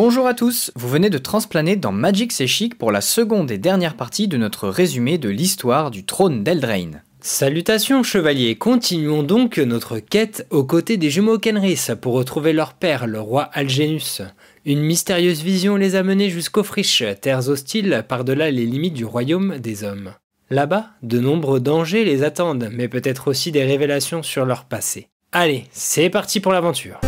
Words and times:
Bonjour 0.00 0.28
à 0.28 0.34
tous, 0.34 0.70
vous 0.76 0.88
venez 0.88 1.10
de 1.10 1.18
transplaner 1.18 1.74
dans 1.74 1.90
Magic 1.90 2.30
C'est 2.30 2.46
pour 2.78 2.92
la 2.92 3.00
seconde 3.00 3.50
et 3.50 3.58
dernière 3.58 3.96
partie 3.96 4.28
de 4.28 4.36
notre 4.36 4.68
résumé 4.68 5.18
de 5.18 5.28
l'histoire 5.28 5.90
du 5.90 6.04
trône 6.04 6.44
d'Eldraine. 6.44 7.02
Salutations 7.20 8.04
chevaliers, 8.04 8.54
continuons 8.54 9.24
donc 9.24 9.58
notre 9.58 9.98
quête 9.98 10.46
aux 10.50 10.62
côtés 10.62 10.98
des 10.98 11.10
jumeaux 11.10 11.38
Kenris 11.38 11.88
pour 12.00 12.12
retrouver 12.12 12.52
leur 12.52 12.74
père, 12.74 13.08
le 13.08 13.18
roi 13.18 13.50
Algénus. 13.52 14.22
Une 14.64 14.82
mystérieuse 14.82 15.42
vision 15.42 15.74
les 15.74 15.96
a 15.96 16.04
menés 16.04 16.30
jusqu'aux 16.30 16.62
friches, 16.62 17.02
terres 17.20 17.48
hostiles 17.48 18.04
par-delà 18.08 18.52
les 18.52 18.66
limites 18.66 18.94
du 18.94 19.04
royaume 19.04 19.58
des 19.58 19.82
hommes. 19.82 20.12
Là-bas, 20.48 20.90
de 21.02 21.18
nombreux 21.18 21.58
dangers 21.58 22.04
les 22.04 22.22
attendent, 22.22 22.68
mais 22.70 22.86
peut-être 22.86 23.26
aussi 23.26 23.50
des 23.50 23.64
révélations 23.64 24.22
sur 24.22 24.46
leur 24.46 24.66
passé. 24.66 25.08
Allez, 25.32 25.64
c'est 25.72 26.08
parti 26.08 26.38
pour 26.38 26.52
l'aventure. 26.52 27.00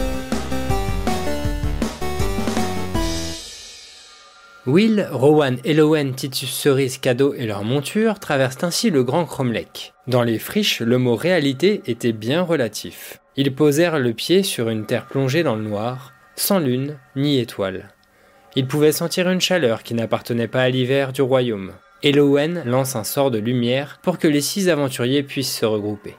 Will, 4.66 5.08
Rowan, 5.10 5.56
Elowen, 5.64 6.14
Titus 6.14 6.50
Cerise, 6.50 6.98
Cadeau 6.98 7.32
et 7.32 7.46
leur 7.46 7.64
monture 7.64 8.20
traversent 8.20 8.62
ainsi 8.62 8.90
le 8.90 9.02
grand 9.02 9.24
Cromlech. 9.24 9.94
Dans 10.06 10.22
les 10.22 10.38
friches, 10.38 10.80
le 10.80 10.98
mot 10.98 11.16
réalité 11.16 11.80
était 11.86 12.12
bien 12.12 12.42
relatif. 12.42 13.20
Ils 13.36 13.54
posèrent 13.54 13.98
le 13.98 14.12
pied 14.12 14.42
sur 14.42 14.68
une 14.68 14.84
terre 14.84 15.06
plongée 15.06 15.42
dans 15.42 15.56
le 15.56 15.62
noir, 15.62 16.12
sans 16.36 16.58
lune 16.58 16.98
ni 17.16 17.38
étoile. 17.38 17.88
Ils 18.54 18.66
pouvaient 18.66 18.92
sentir 18.92 19.30
une 19.30 19.40
chaleur 19.40 19.82
qui 19.82 19.94
n'appartenait 19.94 20.46
pas 20.46 20.62
à 20.62 20.68
l'hiver 20.68 21.14
du 21.14 21.22
royaume. 21.22 21.72
Elowen 22.02 22.62
lance 22.66 22.96
un 22.96 23.04
sort 23.04 23.30
de 23.30 23.38
lumière 23.38 23.98
pour 24.02 24.18
que 24.18 24.28
les 24.28 24.42
six 24.42 24.68
aventuriers 24.68 25.22
puissent 25.22 25.56
se 25.56 25.64
regrouper. 25.64 26.16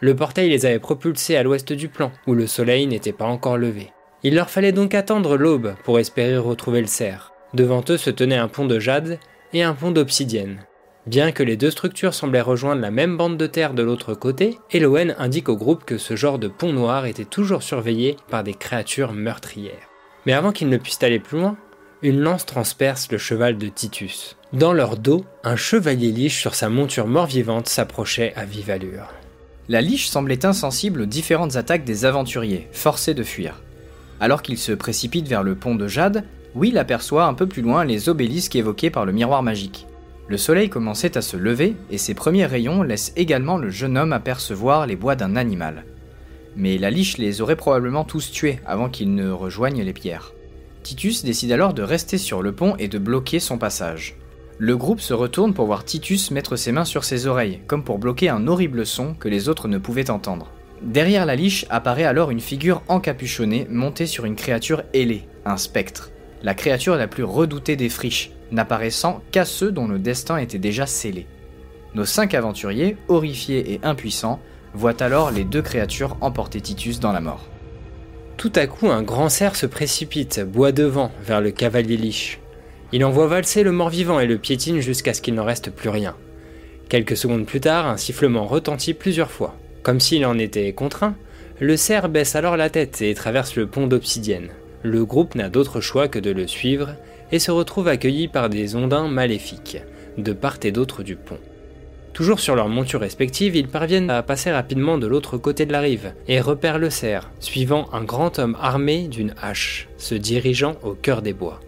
Le 0.00 0.14
portail 0.14 0.50
les 0.50 0.66
avait 0.66 0.78
propulsés 0.78 1.38
à 1.38 1.42
l'ouest 1.42 1.72
du 1.72 1.88
plan, 1.88 2.12
où 2.26 2.34
le 2.34 2.46
soleil 2.46 2.86
n'était 2.86 3.12
pas 3.12 3.24
encore 3.24 3.56
levé. 3.56 3.92
Il 4.22 4.34
leur 4.34 4.50
fallait 4.50 4.72
donc 4.72 4.92
attendre 4.94 5.38
l'aube 5.38 5.74
pour 5.84 5.98
espérer 5.98 6.36
retrouver 6.36 6.82
le 6.82 6.86
cerf. 6.86 7.32
Devant 7.54 7.84
eux 7.88 7.96
se 7.96 8.10
tenait 8.10 8.36
un 8.36 8.48
pont 8.48 8.66
de 8.66 8.78
jade 8.78 9.18
et 9.52 9.62
un 9.62 9.74
pont 9.74 9.90
d'obsidienne. 9.90 10.60
Bien 11.06 11.30
que 11.30 11.44
les 11.44 11.56
deux 11.56 11.70
structures 11.70 12.14
semblaient 12.14 12.40
rejoindre 12.40 12.82
la 12.82 12.90
même 12.90 13.16
bande 13.16 13.36
de 13.36 13.46
terre 13.46 13.74
de 13.74 13.82
l'autre 13.82 14.14
côté, 14.14 14.58
Elowen 14.72 15.14
indique 15.18 15.48
au 15.48 15.56
groupe 15.56 15.84
que 15.84 15.98
ce 15.98 16.16
genre 16.16 16.40
de 16.40 16.48
pont 16.48 16.72
noir 16.72 17.06
était 17.06 17.24
toujours 17.24 17.62
surveillé 17.62 18.16
par 18.28 18.42
des 18.42 18.54
créatures 18.54 19.12
meurtrières. 19.12 19.88
Mais 20.26 20.32
avant 20.32 20.50
qu'ils 20.50 20.68
ne 20.68 20.76
puissent 20.76 21.02
aller 21.04 21.20
plus 21.20 21.38
loin, 21.38 21.56
une 22.02 22.20
lance 22.20 22.44
transperce 22.44 23.10
le 23.12 23.18
cheval 23.18 23.56
de 23.56 23.68
Titus. 23.68 24.36
Dans 24.52 24.72
leur 24.72 24.96
dos, 24.96 25.24
un 25.44 25.56
chevalier 25.56 26.10
liche 26.10 26.40
sur 26.40 26.56
sa 26.56 26.68
monture 26.68 27.06
mort-vivante 27.06 27.68
s'approchait 27.68 28.32
à 28.34 28.44
vive 28.44 28.70
allure. 28.70 29.12
La 29.68 29.80
liche 29.80 30.08
semblait 30.08 30.44
insensible 30.44 31.02
aux 31.02 31.06
différentes 31.06 31.56
attaques 31.56 31.84
des 31.84 32.04
aventuriers, 32.04 32.68
forcés 32.72 33.14
de 33.14 33.22
fuir. 33.22 33.62
Alors 34.20 34.42
qu'ils 34.42 34.58
se 34.58 34.72
précipitent 34.72 35.28
vers 35.28 35.42
le 35.42 35.54
pont 35.54 35.74
de 35.74 35.88
Jade, 35.88 36.24
Will 36.56 36.78
aperçoit 36.78 37.26
un 37.26 37.34
peu 37.34 37.46
plus 37.46 37.60
loin 37.60 37.84
les 37.84 38.08
obélisques 38.08 38.56
évoqués 38.56 38.88
par 38.88 39.04
le 39.04 39.12
miroir 39.12 39.42
magique. 39.42 39.86
Le 40.26 40.38
soleil 40.38 40.70
commençait 40.70 41.18
à 41.18 41.20
se 41.20 41.36
lever 41.36 41.76
et 41.90 41.98
ses 41.98 42.14
premiers 42.14 42.46
rayons 42.46 42.82
laissent 42.82 43.12
également 43.14 43.58
le 43.58 43.68
jeune 43.68 43.98
homme 43.98 44.14
apercevoir 44.14 44.86
les 44.86 44.96
bois 44.96 45.16
d'un 45.16 45.36
animal. 45.36 45.84
Mais 46.56 46.78
la 46.78 46.90
liche 46.90 47.18
les 47.18 47.42
aurait 47.42 47.56
probablement 47.56 48.04
tous 48.04 48.30
tués 48.30 48.58
avant 48.64 48.88
qu'ils 48.88 49.14
ne 49.14 49.30
rejoignent 49.30 49.84
les 49.84 49.92
pierres. 49.92 50.32
Titus 50.82 51.24
décide 51.24 51.52
alors 51.52 51.74
de 51.74 51.82
rester 51.82 52.16
sur 52.16 52.40
le 52.40 52.52
pont 52.52 52.74
et 52.78 52.88
de 52.88 52.98
bloquer 52.98 53.38
son 53.38 53.58
passage. 53.58 54.16
Le 54.56 54.78
groupe 54.78 55.00
se 55.00 55.12
retourne 55.12 55.52
pour 55.52 55.66
voir 55.66 55.84
Titus 55.84 56.30
mettre 56.30 56.56
ses 56.56 56.72
mains 56.72 56.86
sur 56.86 57.04
ses 57.04 57.26
oreilles, 57.26 57.60
comme 57.66 57.84
pour 57.84 57.98
bloquer 57.98 58.30
un 58.30 58.46
horrible 58.46 58.86
son 58.86 59.12
que 59.12 59.28
les 59.28 59.50
autres 59.50 59.68
ne 59.68 59.76
pouvaient 59.76 60.08
entendre. 60.08 60.50
Derrière 60.80 61.26
la 61.26 61.36
liche 61.36 61.66
apparaît 61.68 62.04
alors 62.04 62.30
une 62.30 62.40
figure 62.40 62.82
encapuchonnée 62.88 63.66
montée 63.68 64.06
sur 64.06 64.24
une 64.24 64.36
créature 64.36 64.84
ailée, 64.94 65.28
un 65.44 65.58
spectre 65.58 66.12
la 66.42 66.54
créature 66.54 66.96
la 66.96 67.08
plus 67.08 67.24
redoutée 67.24 67.76
des 67.76 67.88
friches, 67.88 68.30
n'apparaissant 68.50 69.22
qu'à 69.32 69.44
ceux 69.44 69.72
dont 69.72 69.88
le 69.88 69.98
destin 69.98 70.36
était 70.38 70.58
déjà 70.58 70.86
scellé. 70.86 71.26
Nos 71.94 72.04
cinq 72.04 72.34
aventuriers, 72.34 72.96
horrifiés 73.08 73.72
et 73.72 73.80
impuissants, 73.82 74.40
voient 74.74 75.02
alors 75.02 75.30
les 75.30 75.44
deux 75.44 75.62
créatures 75.62 76.16
emporter 76.20 76.60
Titus 76.60 77.00
dans 77.00 77.12
la 77.12 77.20
mort. 77.20 77.46
Tout 78.36 78.52
à 78.54 78.66
coup, 78.66 78.90
un 78.90 79.02
grand 79.02 79.30
cerf 79.30 79.56
se 79.56 79.64
précipite, 79.64 80.40
bois 80.40 80.72
devant, 80.72 81.10
vers 81.24 81.40
le 81.40 81.50
cavalier 81.50 81.96
liche. 81.96 82.40
Il 82.92 83.04
envoie 83.04 83.26
valser 83.26 83.62
le 83.62 83.72
mort-vivant 83.72 84.20
et 84.20 84.26
le 84.26 84.36
piétine 84.36 84.80
jusqu'à 84.80 85.14
ce 85.14 85.22
qu'il 85.22 85.34
n'en 85.34 85.44
reste 85.44 85.70
plus 85.70 85.88
rien. 85.88 86.14
Quelques 86.88 87.16
secondes 87.16 87.46
plus 87.46 87.60
tard, 87.60 87.86
un 87.86 87.96
sifflement 87.96 88.46
retentit 88.46 88.94
plusieurs 88.94 89.30
fois. 89.30 89.56
Comme 89.82 90.00
s'il 90.00 90.26
en 90.26 90.38
était 90.38 90.72
contraint, 90.72 91.16
le 91.58 91.76
cerf 91.76 92.08
baisse 92.10 92.36
alors 92.36 92.56
la 92.56 92.68
tête 92.68 93.00
et 93.00 93.14
traverse 93.14 93.56
le 93.56 93.66
pont 93.66 93.86
d'obsidienne 93.86 94.50
le 94.86 95.04
groupe 95.04 95.34
n'a 95.34 95.48
d'autre 95.48 95.80
choix 95.80 96.08
que 96.08 96.18
de 96.18 96.30
le 96.30 96.46
suivre 96.46 96.90
et 97.32 97.38
se 97.38 97.50
retrouve 97.50 97.88
accueilli 97.88 98.28
par 98.28 98.48
des 98.48 98.76
ondins 98.76 99.08
maléfiques, 99.08 99.78
de 100.16 100.32
part 100.32 100.58
et 100.62 100.70
d'autre 100.70 101.02
du 101.02 101.16
pont. 101.16 101.38
Toujours 102.12 102.40
sur 102.40 102.54
leurs 102.54 102.68
montures 102.68 103.00
respectives, 103.00 103.56
ils 103.56 103.68
parviennent 103.68 104.08
à 104.08 104.22
passer 104.22 104.50
rapidement 104.50 104.96
de 104.96 105.06
l'autre 105.06 105.36
côté 105.36 105.66
de 105.66 105.72
la 105.72 105.80
rive 105.80 106.14
et 106.28 106.40
repèrent 106.40 106.78
le 106.78 106.88
cerf, 106.88 107.30
suivant 107.40 107.88
un 107.92 108.04
grand 108.04 108.38
homme 108.38 108.56
armé 108.60 109.08
d'une 109.08 109.34
hache, 109.42 109.88
se 109.98 110.14
dirigeant 110.14 110.76
au 110.82 110.92
cœur 110.92 111.20
des 111.20 111.34
bois. 111.34 111.60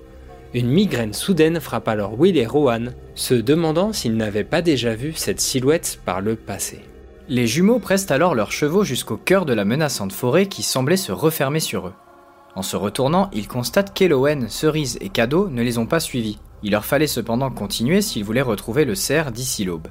Une 0.55 0.69
migraine 0.69 1.13
soudaine 1.13 1.61
frappe 1.61 1.89
alors 1.89 2.19
Will 2.19 2.39
et 2.39 2.47
Rowan, 2.47 2.95
se 3.15 3.35
demandant 3.35 3.93
s'ils 3.93 4.17
n'avaient 4.17 4.45
pas 4.45 4.63
déjà 4.63 4.95
vu 4.95 5.13
cette 5.15 5.41
silhouette 5.41 6.01
par 6.07 6.23
le 6.23 6.37
passé. 6.37 6.81
Les 7.29 7.47
jumeaux 7.47 7.81
pressent 7.81 8.11
alors 8.11 8.35
leurs 8.35 8.53
chevaux 8.53 8.85
jusqu'au 8.85 9.19
cœur 9.19 9.45
de 9.45 9.53
la 9.53 9.67
menaçante 9.67 10.13
forêt 10.13 10.47
qui 10.47 10.63
semblait 10.63 10.97
se 10.97 11.13
refermer 11.13 11.61
sur 11.61 11.89
eux. 11.89 11.95
En 12.59 12.63
se 12.63 12.75
retournant, 12.75 13.31
ils 13.33 13.47
constatent 13.47 13.95
qu'Elowen, 13.95 14.49
Cerise 14.49 14.99
et 15.01 15.11
Cadeau 15.11 15.49
ne 15.49 15.63
les 15.63 15.79
ont 15.79 15.87
pas 15.87 16.01
suivis. 16.01 16.41
Il 16.65 16.73
leur 16.73 16.85
fallait 16.85 17.07
cependant 17.07 17.51
continuer 17.51 18.03
s'ils 18.03 18.25
voulaient 18.25 18.43
retrouver 18.43 18.85
le 18.85 18.97
cerf 18.97 19.31
d'ici 19.31 19.65
l'aube. 19.65 19.87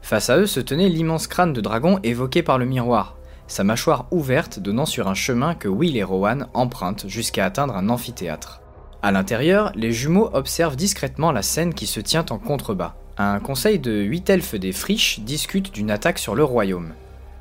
Face 0.00 0.30
à 0.30 0.38
eux 0.38 0.46
se 0.46 0.60
tenait 0.60 0.88
l'immense 0.88 1.26
crâne 1.26 1.52
de 1.52 1.60
dragon 1.60 2.00
évoqué 2.02 2.42
par 2.42 2.56
le 2.56 2.64
miroir, 2.64 3.18
sa 3.48 3.64
mâchoire 3.64 4.06
ouverte 4.12 4.60
donnant 4.60 4.86
sur 4.86 5.08
un 5.08 5.14
chemin 5.14 5.54
que 5.54 5.68
Will 5.68 5.94
et 5.94 6.02
Rowan 6.02 6.46
empruntent 6.54 7.06
jusqu'à 7.06 7.44
atteindre 7.44 7.76
un 7.76 7.90
amphithéâtre. 7.90 8.62
À 9.02 9.12
l'intérieur, 9.12 9.70
les 9.74 9.92
jumeaux 9.92 10.30
observent 10.32 10.76
discrètement 10.76 11.32
la 11.32 11.42
scène 11.42 11.74
qui 11.74 11.86
se 11.86 12.00
tient 12.00 12.24
en 12.30 12.38
contrebas. 12.38 12.94
Un 13.18 13.40
conseil 13.40 13.78
de 13.78 13.92
huit 13.92 14.30
elfes 14.30 14.54
des 14.54 14.72
friches 14.72 15.20
discute 15.20 15.74
d'une 15.74 15.90
attaque 15.90 16.18
sur 16.18 16.34
le 16.34 16.44
royaume. 16.44 16.94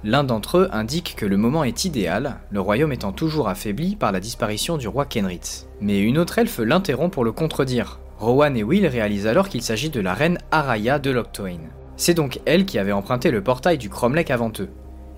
L'un 0.06 0.24
d'entre 0.24 0.60
eux 0.60 0.70
indique 0.72 1.16
que 1.18 1.26
le 1.26 1.36
moment 1.36 1.66
est 1.66 1.84
idéal, 1.84 2.38
le 2.52 2.62
royaume 2.62 2.94
étant 2.94 3.12
toujours 3.12 3.50
affaibli 3.50 3.98
par 3.98 4.14
la 4.14 4.22
disparition 4.22 4.78
du 4.78 4.88
roi 4.88 5.06
Kenrith. 5.06 5.68
Mais 5.82 6.00
une 6.00 6.18
autre 6.18 6.38
elfe 6.38 6.60
l'interrompt 6.60 7.14
pour 7.14 7.26
le 7.26 7.34
contredire. 7.34 8.00
Rowan 8.18 8.56
et 8.56 8.64
Will 8.64 8.88
réalisent 8.88 9.28
alors 9.28 9.50
qu'il 9.50 9.62
s'agit 9.62 9.90
de 9.90 10.00
la 10.00 10.14
reine 10.14 10.38
Araya 10.52 11.00
de 11.00 11.12
Locthwain. 11.12 11.59
C'est 11.98 12.14
donc 12.14 12.40
elle 12.46 12.66
qui 12.66 12.80
avait 12.80 12.94
emprunté 12.94 13.30
le 13.30 13.44
portail 13.44 13.78
du 13.78 13.90
Cromlech 13.90 14.32
avant 14.32 14.54
eux. 14.62 14.70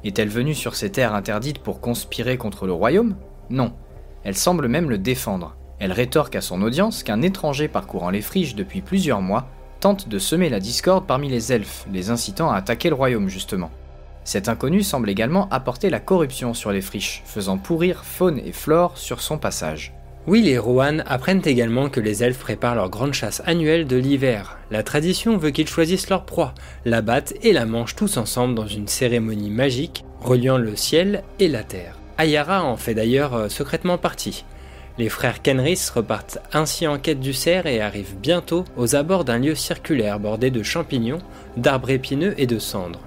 Est-elle 0.03 0.29
venue 0.29 0.55
sur 0.55 0.73
ces 0.73 0.91
terres 0.91 1.13
interdites 1.13 1.59
pour 1.59 1.79
conspirer 1.79 2.37
contre 2.37 2.65
le 2.65 2.73
royaume? 2.73 3.15
Non. 3.51 3.73
Elle 4.23 4.35
semble 4.35 4.67
même 4.67 4.89
le 4.89 4.97
défendre. 4.97 5.55
Elle 5.77 5.91
rétorque 5.91 6.35
à 6.35 6.41
son 6.41 6.63
audience 6.63 7.03
qu'un 7.03 7.21
étranger 7.21 7.67
parcourant 7.67 8.09
les 8.09 8.21
friches 8.21 8.55
depuis 8.55 8.81
plusieurs 8.81 9.21
mois 9.21 9.47
tente 9.79 10.07
de 10.07 10.19
semer 10.19 10.49
la 10.49 10.59
discorde 10.59 11.05
parmi 11.05 11.29
les 11.29 11.53
elfes, 11.53 11.85
les 11.91 12.09
incitant 12.09 12.51
à 12.51 12.55
attaquer 12.55 12.89
le 12.89 12.95
royaume 12.95 13.29
justement. 13.29 13.71
Cet 14.23 14.49
inconnu 14.49 14.83
semble 14.83 15.09
également 15.09 15.49
apporter 15.49 15.89
la 15.89 15.99
corruption 15.99 16.53
sur 16.53 16.71
les 16.71 16.81
friches, 16.81 17.23
faisant 17.25 17.57
pourrir 17.57 18.03
faune 18.05 18.39
et 18.39 18.51
flore 18.51 18.97
sur 18.97 19.21
son 19.21 19.37
passage. 19.37 19.93
Will 20.27 20.47
et 20.47 20.59
Rowan 20.59 21.03
apprennent 21.07 21.41
également 21.45 21.89
que 21.89 21.99
les 21.99 22.23
elfes 22.23 22.37
préparent 22.37 22.75
leur 22.75 22.91
grande 22.91 23.13
chasse 23.13 23.41
annuelle 23.47 23.87
de 23.87 23.97
l'hiver. 23.97 24.59
La 24.69 24.83
tradition 24.83 25.37
veut 25.37 25.49
qu'ils 25.49 25.67
choisissent 25.67 26.11
leur 26.11 26.25
proie, 26.25 26.53
la 26.85 27.01
battent 27.01 27.33
et 27.41 27.53
la 27.53 27.65
mangent 27.65 27.95
tous 27.95 28.17
ensemble 28.17 28.53
dans 28.53 28.67
une 28.67 28.87
cérémonie 28.87 29.49
magique 29.49 30.05
reliant 30.21 30.59
le 30.59 30.75
ciel 30.75 31.23
et 31.39 31.47
la 31.47 31.63
terre. 31.63 31.97
Ayara 32.19 32.63
en 32.63 32.77
fait 32.77 32.93
d'ailleurs 32.93 33.33
euh, 33.33 33.49
secrètement 33.49 33.97
partie. 33.97 34.45
Les 34.99 35.09
frères 35.09 35.41
Kenris 35.41 35.89
repartent 35.95 36.37
ainsi 36.53 36.85
en 36.85 36.99
quête 36.99 37.19
du 37.19 37.33
cerf 37.33 37.65
et 37.65 37.81
arrivent 37.81 38.17
bientôt 38.21 38.65
aux 38.77 38.95
abords 38.95 39.25
d'un 39.25 39.39
lieu 39.39 39.55
circulaire 39.55 40.19
bordé 40.19 40.51
de 40.51 40.61
champignons, 40.61 41.21
d'arbres 41.57 41.89
épineux 41.89 42.35
et 42.37 42.45
de 42.45 42.59
cendres. 42.59 43.01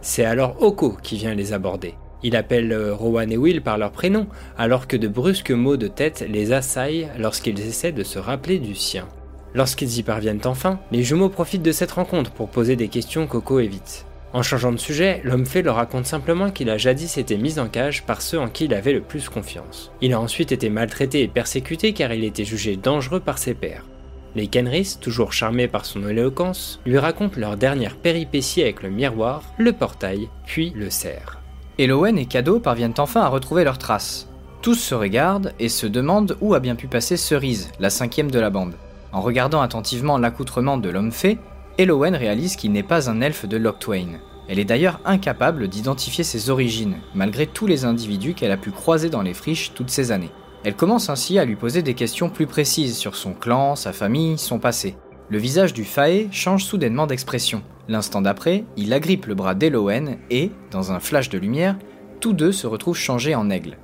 C'est 0.00 0.24
alors 0.24 0.62
Oko 0.62 0.96
qui 1.02 1.16
vient 1.16 1.34
les 1.34 1.52
aborder. 1.52 1.94
Il 2.22 2.36
appelle 2.36 2.72
euh, 2.72 2.94
Rowan 2.94 3.30
et 3.30 3.36
Will 3.36 3.62
par 3.62 3.78
leur 3.78 3.92
prénom, 3.92 4.26
alors 4.56 4.88
que 4.88 4.96
de 4.96 5.08
brusques 5.08 5.50
mots 5.50 5.76
de 5.76 5.88
tête 5.88 6.24
les 6.28 6.52
assaillent 6.52 7.08
lorsqu'ils 7.18 7.60
essaient 7.60 7.92
de 7.92 8.02
se 8.02 8.18
rappeler 8.18 8.58
du 8.58 8.74
sien. 8.74 9.06
Lorsqu'ils 9.54 9.98
y 9.98 10.02
parviennent 10.02 10.40
enfin, 10.44 10.80
les 10.92 11.02
jumeaux 11.02 11.28
profitent 11.28 11.62
de 11.62 11.72
cette 11.72 11.92
rencontre 11.92 12.32
pour 12.32 12.48
poser 12.48 12.76
des 12.76 12.88
questions 12.88 13.26
qu'Oko 13.26 13.60
évite. 13.60 14.04
En 14.34 14.42
changeant 14.42 14.72
de 14.72 14.78
sujet, 14.78 15.22
l'homme 15.24 15.46
fait 15.46 15.62
leur 15.62 15.76
raconte 15.76 16.04
simplement 16.04 16.50
qu'il 16.50 16.68
a 16.68 16.76
jadis 16.76 17.16
été 17.16 17.38
mis 17.38 17.58
en 17.58 17.68
cage 17.68 18.04
par 18.04 18.20
ceux 18.20 18.38
en 18.38 18.48
qui 18.48 18.66
il 18.66 18.74
avait 18.74 18.92
le 18.92 19.00
plus 19.00 19.28
confiance. 19.28 19.90
Il 20.02 20.12
a 20.12 20.20
ensuite 20.20 20.52
été 20.52 20.68
maltraité 20.68 21.22
et 21.22 21.28
persécuté 21.28 21.94
car 21.94 22.12
il 22.12 22.24
était 22.24 22.44
jugé 22.44 22.76
dangereux 22.76 23.20
par 23.20 23.38
ses 23.38 23.54
pairs. 23.54 23.84
Les 24.34 24.46
Kenris, 24.46 24.98
toujours 25.00 25.32
charmés 25.32 25.68
par 25.68 25.84
son 25.84 26.06
éloquence, 26.08 26.80
lui 26.84 26.98
racontent 26.98 27.40
leur 27.40 27.56
dernière 27.56 27.96
péripétie 27.96 28.62
avec 28.62 28.82
le 28.82 28.90
miroir, 28.90 29.42
le 29.56 29.72
portail, 29.72 30.28
puis 30.44 30.72
le 30.76 30.90
cerf. 30.90 31.38
Elowen 31.78 32.18
et 32.18 32.26
Kado 32.26 32.60
parviennent 32.60 32.94
enfin 32.98 33.22
à 33.22 33.28
retrouver 33.28 33.64
leurs 33.64 33.78
traces. 33.78 34.28
Tous 34.60 34.74
se 34.74 34.94
regardent 34.94 35.52
et 35.58 35.68
se 35.68 35.86
demandent 35.86 36.36
où 36.40 36.54
a 36.54 36.60
bien 36.60 36.74
pu 36.74 36.88
passer 36.88 37.16
Cerise, 37.16 37.70
la 37.78 37.90
cinquième 37.90 38.30
de 38.30 38.40
la 38.40 38.50
bande. 38.50 38.74
En 39.12 39.20
regardant 39.20 39.62
attentivement 39.62 40.18
l'accoutrement 40.18 40.76
de 40.76 40.90
l'homme 40.90 41.12
fée, 41.12 41.38
Elowen 41.78 42.14
réalise 42.14 42.56
qu'il 42.56 42.72
n'est 42.72 42.82
pas 42.82 43.08
un 43.08 43.20
elfe 43.20 43.46
de 43.46 43.56
Loctwain. 43.56 44.18
Elle 44.48 44.58
est 44.58 44.64
d'ailleurs 44.64 45.00
incapable 45.04 45.68
d'identifier 45.68 46.24
ses 46.24 46.50
origines, 46.50 46.96
malgré 47.14 47.46
tous 47.46 47.66
les 47.66 47.84
individus 47.84 48.34
qu'elle 48.34 48.50
a 48.50 48.56
pu 48.56 48.70
croiser 48.72 49.10
dans 49.10 49.22
les 49.22 49.34
friches 49.34 49.72
toutes 49.74 49.90
ces 49.90 50.10
années. 50.10 50.32
Elle 50.68 50.76
commence 50.76 51.08
ainsi 51.08 51.38
à 51.38 51.46
lui 51.46 51.56
poser 51.56 51.80
des 51.80 51.94
questions 51.94 52.28
plus 52.28 52.46
précises 52.46 52.98
sur 52.98 53.16
son 53.16 53.32
clan, 53.32 53.74
sa 53.74 53.94
famille, 53.94 54.36
son 54.36 54.58
passé. 54.58 54.96
Le 55.30 55.38
visage 55.38 55.72
du 55.72 55.82
Fae 55.82 56.30
change 56.30 56.62
soudainement 56.62 57.06
d'expression. 57.06 57.62
L'instant 57.88 58.20
d'après, 58.20 58.64
il 58.76 58.92
agrippe 58.92 59.24
le 59.24 59.34
bras 59.34 59.54
d'Elowen 59.54 60.18
et, 60.28 60.50
dans 60.70 60.92
un 60.92 61.00
flash 61.00 61.30
de 61.30 61.38
lumière, 61.38 61.78
tous 62.20 62.34
deux 62.34 62.52
se 62.52 62.66
retrouvent 62.66 62.98
changés 62.98 63.34
en 63.34 63.48
aigle. 63.48 63.78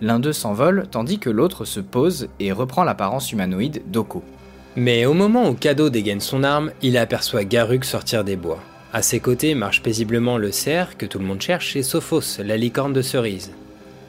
L'un 0.00 0.18
d'eux 0.18 0.32
s'envole 0.32 0.88
tandis 0.90 1.20
que 1.20 1.30
l'autre 1.30 1.64
se 1.64 1.78
pose 1.78 2.26
et 2.40 2.50
reprend 2.50 2.82
l'apparence 2.82 3.30
humanoïde 3.30 3.82
d'Oko. 3.86 4.24
Mais 4.74 5.06
au 5.06 5.14
moment 5.14 5.48
où 5.48 5.54
Kado 5.54 5.88
dégaine 5.88 6.18
son 6.18 6.42
arme, 6.42 6.72
il 6.82 6.96
aperçoit 6.96 7.44
Garuk 7.44 7.84
sortir 7.84 8.24
des 8.24 8.34
bois. 8.34 8.58
À 8.92 9.02
ses 9.02 9.20
côtés 9.20 9.54
marche 9.54 9.84
paisiblement 9.84 10.36
le 10.36 10.50
cerf 10.50 10.98
que 10.98 11.06
tout 11.06 11.20
le 11.20 11.26
monde 11.26 11.40
cherche 11.40 11.76
et 11.76 11.84
Sophos, 11.84 12.42
la 12.42 12.56
licorne 12.56 12.92
de 12.92 13.02
cerise. 13.02 13.52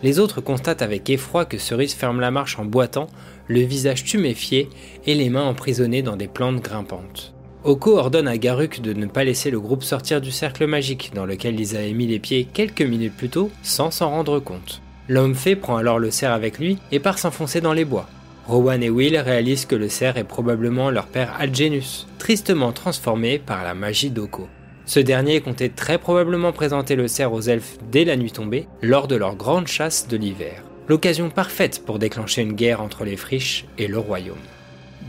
Les 0.05 0.19
autres 0.19 0.39
constatent 0.39 0.83
avec 0.83 1.09
effroi 1.09 1.45
que 1.45 1.57
Cerise 1.57 1.95
ferme 1.95 2.19
la 2.19 2.29
marche 2.29 2.59
en 2.59 2.65
boitant, 2.65 3.07
le 3.47 3.61
visage 3.61 4.03
tuméfié 4.03 4.69
et 5.07 5.15
les 5.15 5.31
mains 5.31 5.45
emprisonnées 5.45 6.03
dans 6.03 6.15
des 6.15 6.27
plantes 6.27 6.61
grimpantes. 6.61 7.33
Oko 7.63 7.97
ordonne 7.97 8.27
à 8.27 8.37
Garuk 8.37 8.81
de 8.81 8.93
ne 8.93 9.07
pas 9.07 9.23
laisser 9.23 9.49
le 9.49 9.59
groupe 9.59 9.83
sortir 9.83 10.21
du 10.21 10.29
cercle 10.29 10.67
magique 10.67 11.13
dans 11.15 11.25
lequel 11.25 11.59
ils 11.59 11.75
avaient 11.75 11.93
mis 11.93 12.05
les 12.05 12.19
pieds 12.19 12.45
quelques 12.45 12.83
minutes 12.83 13.17
plus 13.17 13.29
tôt 13.29 13.49
sans 13.63 13.89
s'en 13.89 14.11
rendre 14.11 14.39
compte. 14.39 14.83
L'homme 15.09 15.33
fait 15.33 15.55
prend 15.55 15.77
alors 15.77 15.97
le 15.97 16.11
cerf 16.11 16.33
avec 16.33 16.59
lui 16.59 16.77
et 16.91 16.99
part 16.99 17.17
s'enfoncer 17.17 17.59
dans 17.59 17.73
les 17.73 17.83
bois. 17.83 18.07
Rowan 18.45 18.83
et 18.83 18.91
Will 18.91 19.17
réalisent 19.17 19.65
que 19.65 19.75
le 19.75 19.89
cerf 19.89 20.17
est 20.17 20.23
probablement 20.23 20.91
leur 20.91 21.07
père 21.07 21.33
Algenus, 21.39 22.05
tristement 22.19 22.73
transformé 22.73 23.39
par 23.39 23.63
la 23.63 23.73
magie 23.73 24.11
d'Oko. 24.11 24.47
Ce 24.85 24.99
dernier 24.99 25.41
comptait 25.41 25.69
très 25.69 25.97
probablement 25.97 26.51
présenter 26.51 26.95
le 26.95 27.07
cerf 27.07 27.33
aux 27.33 27.41
elfes 27.41 27.77
dès 27.91 28.05
la 28.05 28.17
nuit 28.17 28.31
tombée, 28.31 28.67
lors 28.81 29.07
de 29.07 29.15
leur 29.15 29.35
grande 29.35 29.67
chasse 29.67 30.07
de 30.07 30.15
l'hiver. 30.15 30.63
L'occasion 30.87 31.31
parfaite 31.31 31.83
pour 31.83 31.97
déclencher 31.97 32.43
une 32.43 32.53
guerre 32.53 32.81
entre 32.81 33.03
les 33.03 33.17
friches 33.17 33.65
et 33.79 33.87
le 33.87 33.97
royaume. 33.97 34.37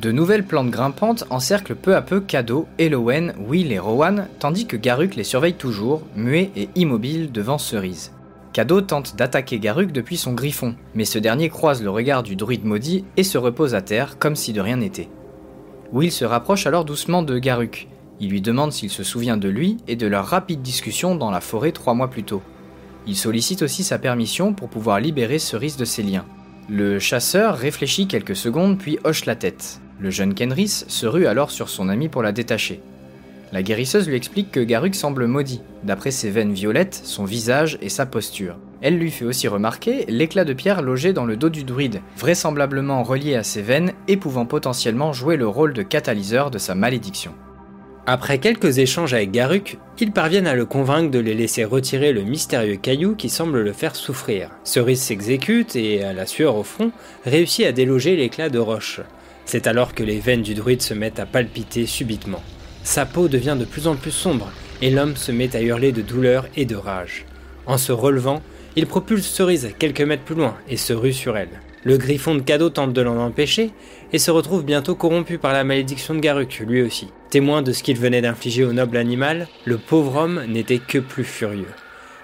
De 0.00 0.12
nouvelles 0.12 0.44
plantes 0.44 0.70
grimpantes 0.70 1.24
encerclent 1.28 1.74
peu 1.74 1.94
à 1.94 2.00
peu 2.00 2.20
Kado, 2.20 2.66
Elowen, 2.78 3.34
Will 3.46 3.72
et 3.72 3.78
Rowan, 3.78 4.28
tandis 4.38 4.66
que 4.66 4.76
Garuk 4.76 5.14
les 5.14 5.24
surveille 5.24 5.54
toujours, 5.54 6.02
muet 6.14 6.50
et 6.56 6.68
immobile 6.74 7.30
devant 7.30 7.58
Cerise. 7.58 8.12
Kado 8.54 8.80
tente 8.80 9.16
d'attaquer 9.16 9.58
Garuk 9.58 9.92
depuis 9.92 10.16
son 10.16 10.32
griffon, 10.32 10.74
mais 10.94 11.04
ce 11.04 11.18
dernier 11.18 11.50
croise 11.50 11.82
le 11.82 11.90
regard 11.90 12.22
du 12.22 12.36
druide 12.36 12.64
maudit 12.64 13.04
et 13.18 13.22
se 13.22 13.36
repose 13.36 13.74
à 13.74 13.82
terre 13.82 14.18
comme 14.18 14.36
si 14.36 14.54
de 14.54 14.60
rien 14.62 14.76
n'était. 14.76 15.08
Will 15.92 16.10
se 16.10 16.24
rapproche 16.24 16.66
alors 16.66 16.86
doucement 16.86 17.22
de 17.22 17.38
Garuk, 17.38 17.86
il 18.20 18.30
lui 18.30 18.40
demande 18.40 18.72
s'il 18.72 18.90
se 18.90 19.02
souvient 19.02 19.36
de 19.36 19.48
lui 19.48 19.76
et 19.88 19.96
de 19.96 20.06
leur 20.06 20.26
rapide 20.26 20.62
discussion 20.62 21.14
dans 21.14 21.30
la 21.30 21.40
forêt 21.40 21.72
trois 21.72 21.94
mois 21.94 22.08
plus 22.08 22.24
tôt. 22.24 22.42
Il 23.06 23.16
sollicite 23.16 23.62
aussi 23.62 23.84
sa 23.84 23.98
permission 23.98 24.52
pour 24.52 24.68
pouvoir 24.68 25.00
libérer 25.00 25.38
Cerise 25.38 25.76
de 25.76 25.84
ses 25.84 26.02
liens. 26.02 26.24
Le 26.68 26.98
chasseur 26.98 27.56
réfléchit 27.56 28.08
quelques 28.08 28.34
secondes 28.34 28.78
puis 28.78 28.98
hoche 29.04 29.26
la 29.26 29.36
tête. 29.36 29.80
Le 30.00 30.10
jeune 30.10 30.34
Kenris 30.34 30.84
se 30.88 31.06
rue 31.06 31.26
alors 31.26 31.50
sur 31.50 31.68
son 31.68 31.88
ami 31.88 32.08
pour 32.08 32.22
la 32.22 32.32
détacher. 32.32 32.80
La 33.52 33.62
guérisseuse 33.62 34.08
lui 34.08 34.16
explique 34.16 34.50
que 34.50 34.60
Garuk 34.60 34.94
semble 34.94 35.26
maudit, 35.26 35.62
d'après 35.84 36.10
ses 36.10 36.30
veines 36.30 36.52
violettes, 36.52 37.00
son 37.04 37.24
visage 37.24 37.78
et 37.80 37.88
sa 37.88 38.04
posture. 38.04 38.56
Elle 38.82 38.98
lui 38.98 39.12
fait 39.12 39.24
aussi 39.24 39.46
remarquer 39.46 40.04
l'éclat 40.08 40.44
de 40.44 40.52
pierre 40.52 40.82
logé 40.82 41.12
dans 41.12 41.24
le 41.24 41.36
dos 41.36 41.48
du 41.48 41.62
druide, 41.62 42.00
vraisemblablement 42.18 43.04
relié 43.04 43.36
à 43.36 43.44
ses 43.44 43.62
veines 43.62 43.92
et 44.08 44.16
pouvant 44.16 44.46
potentiellement 44.46 45.12
jouer 45.12 45.36
le 45.36 45.46
rôle 45.46 45.72
de 45.72 45.82
catalyseur 45.82 46.50
de 46.50 46.58
sa 46.58 46.74
malédiction. 46.74 47.32
Après 48.08 48.38
quelques 48.38 48.78
échanges 48.78 49.14
avec 49.14 49.32
Garuk, 49.32 49.78
ils 49.98 50.12
parviennent 50.12 50.46
à 50.46 50.54
le 50.54 50.64
convaincre 50.64 51.10
de 51.10 51.18
les 51.18 51.34
laisser 51.34 51.64
retirer 51.64 52.12
le 52.12 52.22
mystérieux 52.22 52.76
caillou 52.76 53.16
qui 53.16 53.28
semble 53.28 53.62
le 53.62 53.72
faire 53.72 53.96
souffrir. 53.96 54.50
Cerise 54.62 55.00
s'exécute 55.00 55.74
et, 55.74 56.04
à 56.04 56.12
la 56.12 56.24
sueur 56.24 56.54
au 56.54 56.62
front, 56.62 56.92
réussit 57.24 57.66
à 57.66 57.72
déloger 57.72 58.14
l'éclat 58.14 58.48
de 58.48 58.60
roche. 58.60 59.00
C'est 59.44 59.66
alors 59.66 59.92
que 59.92 60.04
les 60.04 60.20
veines 60.20 60.42
du 60.42 60.54
druide 60.54 60.82
se 60.82 60.94
mettent 60.94 61.18
à 61.18 61.26
palpiter 61.26 61.84
subitement. 61.84 62.44
Sa 62.84 63.06
peau 63.06 63.26
devient 63.26 63.56
de 63.58 63.64
plus 63.64 63.88
en 63.88 63.96
plus 63.96 64.12
sombre 64.12 64.52
et 64.80 64.90
l'homme 64.90 65.16
se 65.16 65.32
met 65.32 65.56
à 65.56 65.60
hurler 65.62 65.90
de 65.90 66.02
douleur 66.02 66.46
et 66.56 66.64
de 66.64 66.76
rage. 66.76 67.24
En 67.66 67.76
se 67.76 67.90
relevant, 67.90 68.40
il 68.76 68.86
propulse 68.86 69.26
Cerise 69.26 69.74
quelques 69.80 70.02
mètres 70.02 70.22
plus 70.22 70.36
loin 70.36 70.56
et 70.68 70.76
se 70.76 70.92
rue 70.92 71.12
sur 71.12 71.36
elle. 71.36 71.60
Le 71.82 71.96
griffon 71.96 72.36
de 72.36 72.40
cadeau 72.40 72.70
tente 72.70 72.92
de 72.92 73.02
l'en 73.02 73.18
empêcher 73.18 73.72
et 74.12 74.20
se 74.20 74.30
retrouve 74.30 74.64
bientôt 74.64 74.94
corrompu 74.94 75.38
par 75.38 75.52
la 75.52 75.64
malédiction 75.64 76.14
de 76.14 76.20
Garuk, 76.20 76.62
lui 76.66 76.82
aussi. 76.82 77.08
Témoin 77.30 77.62
de 77.62 77.72
ce 77.72 77.82
qu'il 77.82 77.98
venait 77.98 78.22
d'infliger 78.22 78.64
au 78.64 78.72
noble 78.72 78.96
animal, 78.96 79.48
le 79.64 79.78
pauvre 79.78 80.16
homme 80.16 80.44
n'était 80.46 80.78
que 80.78 80.98
plus 80.98 81.24
furieux. 81.24 81.74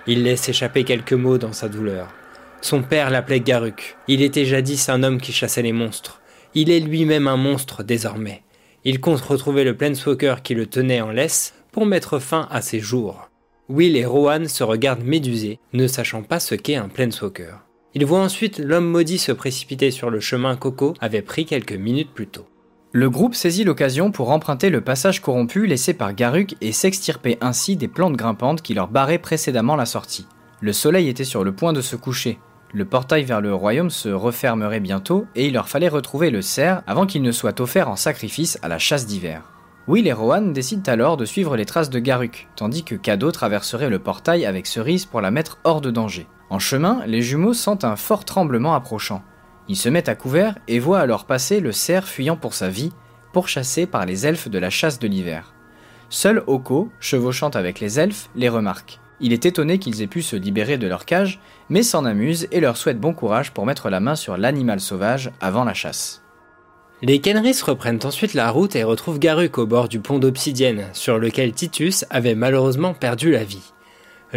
Il 0.06 0.22
laisse 0.22 0.48
échapper 0.48 0.84
quelques 0.84 1.12
mots 1.12 1.38
dans 1.38 1.52
sa 1.52 1.68
douleur. 1.68 2.08
Son 2.60 2.82
père 2.82 3.10
l'appelait 3.10 3.40
Garuk. 3.40 3.96
Il 4.06 4.22
était 4.22 4.44
jadis 4.44 4.88
un 4.88 5.02
homme 5.02 5.20
qui 5.20 5.32
chassait 5.32 5.62
les 5.62 5.72
monstres. 5.72 6.20
Il 6.54 6.70
est 6.70 6.80
lui-même 6.80 7.26
un 7.26 7.36
monstre 7.36 7.82
désormais. 7.82 8.42
Il 8.84 9.00
compte 9.00 9.20
retrouver 9.20 9.64
le 9.64 9.76
Planeswalker 9.76 10.36
qui 10.42 10.54
le 10.54 10.66
tenait 10.66 11.00
en 11.00 11.10
laisse 11.10 11.54
pour 11.72 11.86
mettre 11.86 12.18
fin 12.20 12.46
à 12.50 12.62
ses 12.62 12.78
jours. 12.78 13.28
Will 13.68 13.96
et 13.96 14.04
Rohan 14.04 14.46
se 14.46 14.62
regardent 14.62 15.04
médusés, 15.04 15.58
ne 15.72 15.86
sachant 15.86 16.22
pas 16.22 16.40
ce 16.40 16.54
qu'est 16.54 16.76
un 16.76 16.88
Planeswalker. 16.88 17.54
Il 17.94 18.04
voit 18.06 18.20
ensuite 18.20 18.58
l'homme 18.58 18.86
maudit 18.86 19.18
se 19.18 19.32
précipiter 19.32 19.90
sur 19.90 20.10
le 20.10 20.20
chemin 20.20 20.56
Coco 20.56 20.94
avait 21.00 21.22
pris 21.22 21.44
quelques 21.46 21.72
minutes 21.72 22.12
plus 22.12 22.26
tôt. 22.26 22.46
Le 22.94 23.08
groupe 23.08 23.34
saisit 23.34 23.64
l'occasion 23.64 24.10
pour 24.10 24.30
emprunter 24.30 24.68
le 24.68 24.82
passage 24.82 25.22
corrompu 25.22 25.66
laissé 25.66 25.94
par 25.94 26.12
Garuk 26.12 26.56
et 26.60 26.72
s'extirper 26.72 27.38
ainsi 27.40 27.74
des 27.74 27.88
plantes 27.88 28.16
grimpantes 28.16 28.60
qui 28.60 28.74
leur 28.74 28.88
barraient 28.88 29.16
précédemment 29.16 29.76
la 29.76 29.86
sortie. 29.86 30.26
Le 30.60 30.74
soleil 30.74 31.08
était 31.08 31.24
sur 31.24 31.42
le 31.42 31.52
point 31.52 31.72
de 31.72 31.80
se 31.80 31.96
coucher. 31.96 32.38
Le 32.74 32.84
portail 32.84 33.24
vers 33.24 33.40
le 33.40 33.54
royaume 33.54 33.88
se 33.88 34.10
refermerait 34.10 34.80
bientôt 34.80 35.24
et 35.34 35.46
il 35.46 35.54
leur 35.54 35.70
fallait 35.70 35.88
retrouver 35.88 36.28
le 36.28 36.42
cerf 36.42 36.82
avant 36.86 37.06
qu'il 37.06 37.22
ne 37.22 37.32
soit 37.32 37.60
offert 37.60 37.88
en 37.88 37.96
sacrifice 37.96 38.58
à 38.60 38.68
la 38.68 38.78
chasse 38.78 39.06
d'hiver. 39.06 39.50
Will 39.88 40.06
et 40.06 40.12
Rohan 40.12 40.42
décident 40.42 40.92
alors 40.92 41.16
de 41.16 41.24
suivre 41.24 41.56
les 41.56 41.64
traces 41.64 41.90
de 41.90 41.98
Garuk, 41.98 42.48
tandis 42.56 42.84
que 42.84 42.94
Kado 42.94 43.30
traverserait 43.30 43.88
le 43.88 44.00
portail 44.00 44.44
avec 44.44 44.66
Cerise 44.66 45.06
pour 45.06 45.22
la 45.22 45.30
mettre 45.30 45.58
hors 45.64 45.80
de 45.80 45.90
danger. 45.90 46.26
En 46.50 46.58
chemin, 46.58 47.00
les 47.06 47.22
jumeaux 47.22 47.54
sentent 47.54 47.84
un 47.84 47.96
fort 47.96 48.26
tremblement 48.26 48.74
approchant. 48.74 49.22
Ils 49.68 49.76
se 49.76 49.88
mettent 49.88 50.08
à 50.08 50.14
couvert 50.14 50.58
et 50.68 50.78
voient 50.78 51.00
alors 51.00 51.24
passer 51.24 51.60
le 51.60 51.72
cerf 51.72 52.06
fuyant 52.06 52.36
pour 52.36 52.54
sa 52.54 52.68
vie, 52.68 52.92
pourchassé 53.32 53.86
par 53.86 54.06
les 54.06 54.26
elfes 54.26 54.48
de 54.48 54.58
la 54.58 54.70
chasse 54.70 54.98
de 54.98 55.08
l'hiver. 55.08 55.54
Seul 56.08 56.42
Oko, 56.46 56.90
chevauchant 57.00 57.50
avec 57.50 57.80
les 57.80 57.98
elfes, 57.98 58.28
les 58.34 58.48
remarque. 58.48 59.00
Il 59.20 59.32
est 59.32 59.46
étonné 59.46 59.78
qu'ils 59.78 60.02
aient 60.02 60.08
pu 60.08 60.20
se 60.20 60.36
libérer 60.36 60.78
de 60.78 60.86
leur 60.86 61.04
cage, 61.04 61.40
mais 61.70 61.82
s'en 61.82 62.04
amuse 62.04 62.48
et 62.50 62.60
leur 62.60 62.76
souhaite 62.76 62.98
bon 62.98 63.14
courage 63.14 63.52
pour 63.52 63.66
mettre 63.66 63.88
la 63.88 64.00
main 64.00 64.16
sur 64.16 64.36
l'animal 64.36 64.80
sauvage 64.80 65.30
avant 65.40 65.64
la 65.64 65.74
chasse. 65.74 66.22
Les 67.02 67.20
Kenris 67.20 67.62
reprennent 67.64 68.00
ensuite 68.04 68.34
la 68.34 68.50
route 68.50 68.76
et 68.76 68.84
retrouvent 68.84 69.18
Garuk 69.18 69.58
au 69.58 69.66
bord 69.66 69.88
du 69.88 70.00
pont 70.00 70.18
d'obsidienne, 70.18 70.86
sur 70.92 71.18
lequel 71.18 71.52
Titus 71.52 72.04
avait 72.10 72.34
malheureusement 72.34 72.94
perdu 72.94 73.30
la 73.30 73.44
vie 73.44 73.72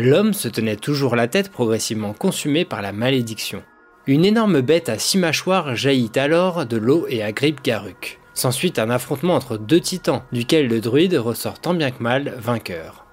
l'homme 0.01 0.34
se 0.34 0.48
tenait 0.48 0.75
toujours 0.75 1.15
la 1.15 1.27
tête 1.27 1.51
progressivement 1.51 2.13
consumé 2.13 2.65
par 2.65 2.82
la 2.82 2.91
malédiction. 2.91 3.63
Une 4.07 4.24
énorme 4.24 4.62
bête 4.62 4.89
à 4.89 5.00
six 5.00 5.17
mâchoires 5.17 5.75
jaillit 5.75 6.12
alors 6.15 6.67
de 6.67 6.77
l'eau 6.77 7.07
et 7.09 7.24
agrippe 7.24 7.63
Garuk. 7.63 8.19
S'ensuit 8.35 8.74
un 8.77 8.91
affrontement 8.91 9.33
entre 9.33 9.57
deux 9.57 9.79
titans, 9.79 10.21
duquel 10.31 10.67
le 10.67 10.79
druide 10.79 11.15
ressort 11.15 11.57
tant 11.57 11.74
bien 11.74 11.89
que 11.89 12.03
mal 12.03 12.35
vainqueur. 12.38 13.07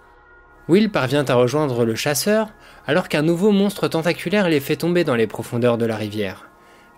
Will 0.68 0.90
parvient 0.90 1.24
à 1.24 1.34
rejoindre 1.34 1.86
le 1.86 1.94
chasseur, 1.94 2.48
alors 2.86 3.08
qu'un 3.08 3.22
nouveau 3.22 3.52
monstre 3.52 3.88
tentaculaire 3.88 4.50
les 4.50 4.60
fait 4.60 4.76
tomber 4.76 5.02
dans 5.02 5.14
les 5.14 5.26
profondeurs 5.26 5.78
de 5.78 5.86
la 5.86 5.96
rivière. 5.96 6.50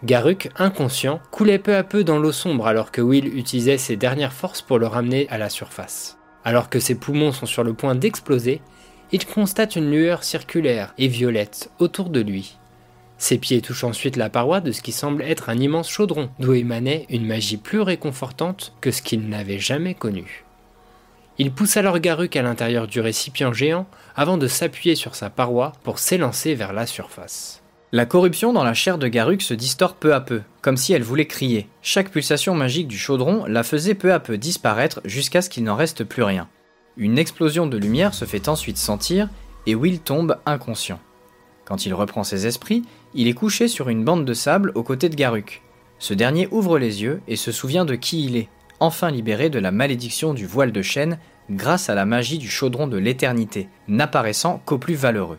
Garuk, 0.02 0.50
inconscient, 0.56 1.20
coulait 1.30 1.60
peu 1.60 1.76
à 1.76 1.84
peu 1.84 2.02
dans 2.02 2.18
l'eau 2.18 2.32
sombre 2.32 2.66
alors 2.66 2.90
que 2.90 3.00
Will 3.00 3.38
utilisait 3.38 3.78
ses 3.78 3.94
dernières 3.94 4.32
forces 4.32 4.60
pour 4.60 4.80
le 4.80 4.88
ramener 4.88 5.28
à 5.30 5.38
la 5.38 5.48
surface. 5.48 6.18
Alors 6.44 6.68
que 6.68 6.80
ses 6.80 6.96
poumons 6.96 7.30
sont 7.30 7.46
sur 7.46 7.62
le 7.62 7.74
point 7.74 7.94
d'exploser, 7.94 8.60
il 9.12 9.24
constate 9.24 9.76
une 9.76 9.88
lueur 9.88 10.24
circulaire 10.24 10.94
et 10.98 11.06
violette 11.06 11.70
autour 11.78 12.10
de 12.10 12.20
lui. 12.20 12.58
Ses 13.24 13.38
pieds 13.38 13.62
touchent 13.62 13.84
ensuite 13.84 14.16
la 14.16 14.28
paroi 14.28 14.60
de 14.60 14.70
ce 14.70 14.82
qui 14.82 14.92
semble 14.92 15.22
être 15.22 15.48
un 15.48 15.58
immense 15.58 15.88
chaudron, 15.88 16.28
d'où 16.40 16.52
émanait 16.52 17.06
une 17.08 17.26
magie 17.26 17.56
plus 17.56 17.80
réconfortante 17.80 18.74
que 18.82 18.90
ce 18.90 19.00
qu'il 19.00 19.30
n'avait 19.30 19.58
jamais 19.58 19.94
connu. 19.94 20.44
Il 21.38 21.50
pousse 21.50 21.78
alors 21.78 21.98
Garuk 22.00 22.36
à 22.36 22.42
l'intérieur 22.42 22.86
du 22.86 23.00
récipient 23.00 23.54
géant 23.54 23.86
avant 24.14 24.36
de 24.36 24.46
s'appuyer 24.46 24.94
sur 24.94 25.14
sa 25.14 25.30
paroi 25.30 25.72
pour 25.84 26.00
s'élancer 26.00 26.54
vers 26.54 26.74
la 26.74 26.84
surface. 26.84 27.62
La 27.92 28.04
corruption 28.04 28.52
dans 28.52 28.62
la 28.62 28.74
chair 28.74 28.98
de 28.98 29.08
Garuk 29.08 29.40
se 29.40 29.54
distord 29.54 29.94
peu 29.94 30.12
à 30.12 30.20
peu, 30.20 30.42
comme 30.60 30.76
si 30.76 30.92
elle 30.92 31.02
voulait 31.02 31.26
crier. 31.26 31.66
Chaque 31.80 32.10
pulsation 32.10 32.54
magique 32.54 32.88
du 32.88 32.98
chaudron 32.98 33.46
la 33.46 33.62
faisait 33.62 33.94
peu 33.94 34.12
à 34.12 34.20
peu 34.20 34.36
disparaître 34.36 35.00
jusqu'à 35.06 35.40
ce 35.40 35.48
qu'il 35.48 35.64
n'en 35.64 35.76
reste 35.76 36.04
plus 36.04 36.24
rien. 36.24 36.46
Une 36.98 37.16
explosion 37.16 37.66
de 37.66 37.78
lumière 37.78 38.12
se 38.12 38.26
fait 38.26 38.48
ensuite 38.48 38.76
sentir 38.76 39.30
et 39.64 39.74
Will 39.74 40.00
tombe 40.00 40.36
inconscient. 40.44 41.00
Quand 41.64 41.86
il 41.86 41.94
reprend 41.94 42.24
ses 42.24 42.46
esprits, 42.46 42.82
il 43.14 43.28
est 43.28 43.34
couché 43.34 43.68
sur 43.68 43.88
une 43.88 44.04
bande 44.04 44.24
de 44.24 44.34
sable 44.34 44.72
aux 44.74 44.82
côtés 44.82 45.08
de 45.08 45.14
Garuk. 45.14 45.62
Ce 45.98 46.14
dernier 46.14 46.48
ouvre 46.50 46.78
les 46.78 47.02
yeux 47.02 47.22
et 47.28 47.36
se 47.36 47.52
souvient 47.52 47.84
de 47.84 47.94
qui 47.94 48.24
il 48.24 48.36
est, 48.36 48.48
enfin 48.80 49.10
libéré 49.10 49.48
de 49.48 49.58
la 49.58 49.70
malédiction 49.70 50.34
du 50.34 50.46
voile 50.46 50.72
de 50.72 50.82
chêne 50.82 51.18
grâce 51.50 51.88
à 51.88 51.94
la 51.94 52.04
magie 52.04 52.38
du 52.38 52.48
chaudron 52.48 52.86
de 52.86 52.96
l'éternité, 52.96 53.68
n'apparaissant 53.88 54.60
qu'au 54.64 54.78
plus 54.78 54.94
valeureux. 54.94 55.38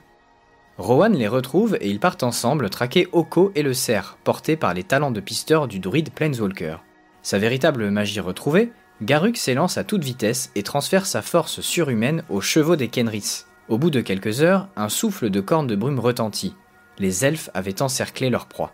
Rowan 0.77 1.13
les 1.13 1.27
retrouve 1.27 1.77
et 1.79 1.89
ils 1.89 1.99
partent 1.99 2.23
ensemble 2.23 2.69
traquer 2.69 3.07
Oko 3.13 3.51
et 3.55 3.63
le 3.63 3.73
cerf, 3.73 4.17
portés 4.23 4.57
par 4.57 4.73
les 4.73 4.83
talents 4.83 5.11
de 5.11 5.21
pisteur 5.21 5.67
du 5.67 5.79
druide 5.79 6.11
Planeswalker. 6.11 6.77
Sa 7.21 7.39
véritable 7.39 7.89
magie 7.91 8.19
retrouvée, 8.19 8.71
Garuk 9.01 9.37
s'élance 9.37 9.77
à 9.77 9.83
toute 9.83 10.03
vitesse 10.03 10.51
et 10.55 10.63
transfère 10.63 11.05
sa 11.05 11.21
force 11.21 11.61
surhumaine 11.61 12.23
aux 12.29 12.41
chevaux 12.41 12.75
des 12.75 12.87
Kenris. 12.87 13.45
Au 13.67 13.79
bout 13.79 13.89
de 13.89 14.01
quelques 14.01 14.41
heures, 14.41 14.67
un 14.75 14.89
souffle 14.89 15.29
de 15.29 15.41
cornes 15.41 15.65
de 15.65 15.75
brume 15.75 15.99
retentit. 15.99 16.53
Les 16.99 17.25
elfes 17.25 17.49
avaient 17.53 17.81
encerclé 17.81 18.29
leur 18.29 18.45
proie. 18.45 18.73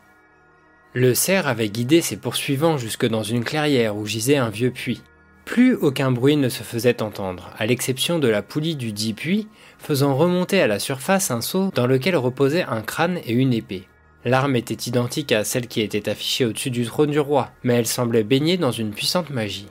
Le 0.93 1.13
cerf 1.13 1.47
avait 1.47 1.69
guidé 1.69 2.01
ses 2.01 2.17
poursuivants 2.17 2.77
jusque 2.77 3.07
dans 3.07 3.23
une 3.23 3.45
clairière 3.45 3.95
où 3.95 4.05
gisait 4.05 4.35
un 4.35 4.49
vieux 4.49 4.71
puits. 4.71 5.01
Plus 5.45 5.75
aucun 5.75 6.11
bruit 6.11 6.35
ne 6.35 6.49
se 6.49 6.63
faisait 6.63 7.01
entendre, 7.01 7.51
à 7.57 7.65
l'exception 7.65 8.19
de 8.19 8.27
la 8.27 8.41
poulie 8.41 8.75
du 8.75 8.91
dit 8.91 9.13
puits, 9.13 9.47
faisant 9.79 10.15
remonter 10.15 10.61
à 10.61 10.67
la 10.67 10.79
surface 10.79 11.31
un 11.31 11.41
seau 11.41 11.71
dans 11.73 11.87
lequel 11.87 12.17
reposait 12.17 12.63
un 12.63 12.81
crâne 12.81 13.19
et 13.25 13.31
une 13.31 13.53
épée. 13.53 13.87
L'arme 14.25 14.57
était 14.57 14.89
identique 14.89 15.31
à 15.31 15.45
celle 15.45 15.67
qui 15.67 15.81
était 15.81 16.09
affichée 16.09 16.45
au-dessus 16.45 16.69
du 16.69 16.85
trône 16.85 17.11
du 17.11 17.19
roi, 17.19 17.51
mais 17.63 17.75
elle 17.75 17.87
semblait 17.87 18.23
baignée 18.23 18.57
dans 18.57 18.71
une 18.71 18.91
puissante 18.91 19.29
magie. 19.29 19.67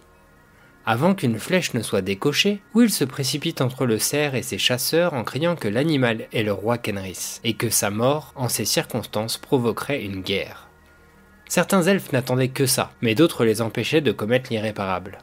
Avant 0.93 1.15
qu'une 1.15 1.39
flèche 1.39 1.73
ne 1.75 1.83
soit 1.83 2.03
décochée, 2.03 2.61
Will 2.75 2.91
se 2.91 3.05
précipite 3.05 3.61
entre 3.61 3.87
le 3.87 4.01
cerf 4.01 4.35
et 4.35 4.43
ses 4.43 4.59
chasseurs 4.59 5.15
en 5.15 5.23
criant 5.23 5.55
que 5.55 5.69
l'animal 5.69 6.27
est 6.33 6.43
le 6.43 6.53
roi 6.53 6.79
Kenris, 6.79 7.39
et 7.45 7.53
que 7.53 7.71
sa 7.71 7.91
mort, 7.91 8.33
en 8.35 8.49
ces 8.49 8.65
circonstances, 8.65 9.39
provoquerait 9.39 10.03
une 10.03 10.21
guerre. 10.21 10.69
Certains 11.49 11.85
elfes 11.85 12.11
n'attendaient 12.11 12.49
que 12.49 12.67
ça, 12.67 12.91
mais 13.03 13.15
d'autres 13.15 13.45
les 13.45 13.63
empêchaient 13.63 14.01
de 14.01 14.11
commettre 14.11 14.51
l'irréparable. 14.51 15.19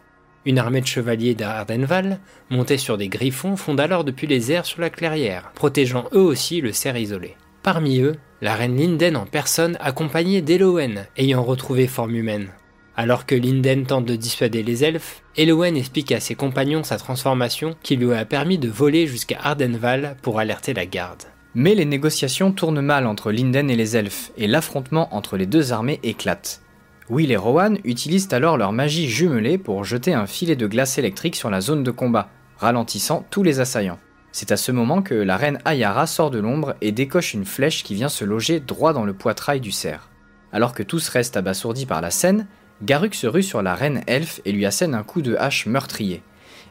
Une 0.46 0.58
armée 0.58 0.80
de 0.80 0.88
chevaliers 0.88 1.36
d'Ardenval, 1.36 2.22
montés 2.50 2.78
sur 2.78 2.98
des 2.98 3.10
griffons, 3.10 3.58
fonde 3.58 3.82
alors 3.82 4.06
depuis 4.06 4.28
les 4.28 4.54
airs 4.54 4.66
sur 4.66 4.80
la 4.80 4.90
clairière, 4.90 5.52
protégeant 5.54 6.06
eux 6.14 6.22
aussi 6.22 6.62
le 6.62 6.72
cerf 6.72 6.96
isolé. 6.96 7.36
Parmi 7.62 8.00
eux, 8.00 8.16
la 8.40 8.56
reine 8.56 8.78
Linden 8.78 9.18
en 9.18 9.26
personne 9.26 9.78
accompagnée 9.82 10.42
d'Elowen, 10.42 11.08
ayant 11.18 11.44
retrouvé 11.44 11.88
forme 11.88 12.16
humaine. 12.16 12.52
Alors 13.00 13.28
que 13.28 13.36
Linden 13.36 13.86
tente 13.86 14.06
de 14.06 14.16
dissuader 14.16 14.64
les 14.64 14.84
elfes, 14.84 15.22
Elowen 15.38 15.78
explique 15.78 16.12
à 16.12 16.20
ses 16.20 16.34
compagnons 16.34 16.84
sa 16.84 16.98
transformation 16.98 17.76
qui 17.84 17.96
lui 17.96 18.12
a 18.12 18.26
permis 18.26 18.58
de 18.58 18.70
voler 18.70 19.06
jusqu'à 19.06 19.38
Ardenval 19.40 20.18
pour 20.24 20.40
alerter 20.40 20.74
la 20.74 20.88
garde. 20.88 21.22
Mais 21.54 21.76
les 21.76 21.86
négociations 21.86 22.52
tournent 22.52 22.82
mal 22.82 23.06
entre 23.06 23.32
Linden 23.32 23.70
et 23.70 23.76
les 23.76 23.96
elfes, 23.96 24.32
et 24.36 24.48
l'affrontement 24.48 25.16
entre 25.16 25.38
les 25.38 25.46
deux 25.46 25.74
armées 25.74 26.00
éclate. 26.02 26.62
Will 27.08 27.32
et 27.32 27.38
Rowan 27.38 27.78
utilisent 27.84 28.30
alors 28.32 28.58
leur 28.58 28.72
magie 28.72 29.08
jumelée 29.08 29.60
pour 29.60 29.84
jeter 29.84 30.16
un 30.16 30.26
filet 30.26 30.56
de 30.56 30.66
glace 30.66 30.98
électrique 30.98 31.36
sur 31.36 31.52
la 31.52 31.62
zone 31.62 31.84
de 31.84 31.92
combat, 31.92 32.32
ralentissant 32.58 33.28
tous 33.30 33.44
les 33.44 33.60
assaillants. 33.60 34.00
C'est 34.32 34.52
à 34.52 34.58
ce 34.58 34.72
moment 34.72 35.04
que 35.04 35.14
la 35.14 35.38
reine 35.38 35.60
Ayara 35.66 36.08
sort 36.08 36.32
de 36.32 36.40
l'ombre 36.40 36.74
et 36.82 36.92
décoche 36.92 37.36
une 37.36 37.46
flèche 37.46 37.84
qui 37.84 37.94
vient 37.94 38.10
se 38.10 38.26
loger 38.26 38.60
droit 38.60 38.94
dans 38.94 39.06
le 39.06 39.14
poitrail 39.14 39.62
du 39.62 39.72
cerf. 39.72 40.10
Alors 40.52 40.74
que 40.74 40.84
tous 40.84 41.10
restent 41.10 41.38
abasourdis 41.38 41.86
par 41.86 42.02
la 42.02 42.10
scène, 42.10 42.48
Garuk 42.84 43.16
se 43.16 43.28
rue 43.28 43.44
sur 43.44 43.62
la 43.62 43.76
reine 43.76 44.04
elfe 44.08 44.42
et 44.46 44.52
lui 44.52 44.66
assène 44.66 44.94
un 44.94 45.04
coup 45.04 45.22
de 45.22 45.36
hache 45.36 45.66
meurtrier. 45.66 46.22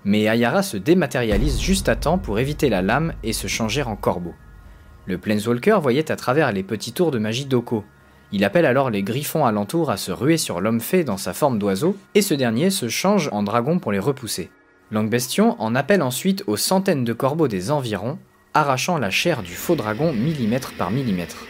Mais 0.04 0.28
Ayara 0.28 0.62
se 0.62 0.76
dématérialise 0.76 1.60
juste 1.60 1.88
à 1.88 1.96
temps 1.96 2.18
pour 2.18 2.38
éviter 2.38 2.68
la 2.68 2.82
lame 2.82 3.12
et 3.22 3.32
se 3.32 3.46
changer 3.46 3.82
en 3.82 3.96
corbeau. 3.96 4.34
Le 5.06 5.18
Planeswalker 5.18 5.78
voyait 5.80 6.10
à 6.10 6.16
travers 6.16 6.52
les 6.52 6.62
petits 6.62 6.92
tours 6.92 7.10
de 7.10 7.18
magie 7.18 7.46
d'Oko, 7.46 7.84
il 8.32 8.44
appelle 8.44 8.66
alors 8.66 8.90
les 8.90 9.02
griffons 9.02 9.44
alentour 9.44 9.90
à 9.90 9.96
se 9.96 10.10
ruer 10.10 10.36
sur 10.36 10.60
l'homme 10.60 10.80
fée 10.80 11.04
dans 11.04 11.16
sa 11.16 11.32
forme 11.32 11.58
d'oiseau, 11.58 11.96
et 12.14 12.22
ce 12.22 12.34
dernier 12.34 12.70
se 12.70 12.88
change 12.88 13.28
en 13.32 13.42
dragon 13.42 13.78
pour 13.78 13.92
les 13.92 13.98
repousser. 13.98 14.50
Langbestion 14.90 15.60
en 15.60 15.74
appelle 15.74 16.02
ensuite 16.02 16.44
aux 16.46 16.56
centaines 16.56 17.04
de 17.04 17.12
corbeaux 17.12 17.48
des 17.48 17.70
environs, 17.70 18.18
arrachant 18.52 18.98
la 18.98 19.10
chair 19.10 19.42
du 19.42 19.52
faux 19.52 19.76
dragon 19.76 20.12
millimètre 20.12 20.72
par 20.76 20.90
millimètre. 20.90 21.46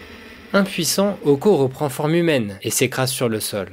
Impuissant, 0.53 1.19
Oko 1.25 1.57
reprend 1.57 1.89
forme 1.89 2.15
humaine 2.15 2.59
et 2.63 2.71
s'écrase 2.71 3.11
sur 3.11 3.29
le 3.29 3.41
sol. 3.41 3.69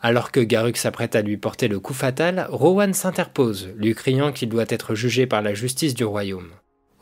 Alors 0.00 0.30
que 0.30 0.40
Garuk 0.40 0.76
s'apprête 0.76 1.16
à 1.16 1.22
lui 1.22 1.36
porter 1.36 1.68
le 1.68 1.80
coup 1.80 1.94
fatal, 1.94 2.46
Rowan 2.50 2.92
s'interpose, 2.92 3.70
lui 3.76 3.94
criant 3.94 4.32
qu'il 4.32 4.48
doit 4.48 4.66
être 4.68 4.94
jugé 4.94 5.26
par 5.26 5.42
la 5.42 5.54
justice 5.54 5.94
du 5.94 6.04
royaume. 6.04 6.50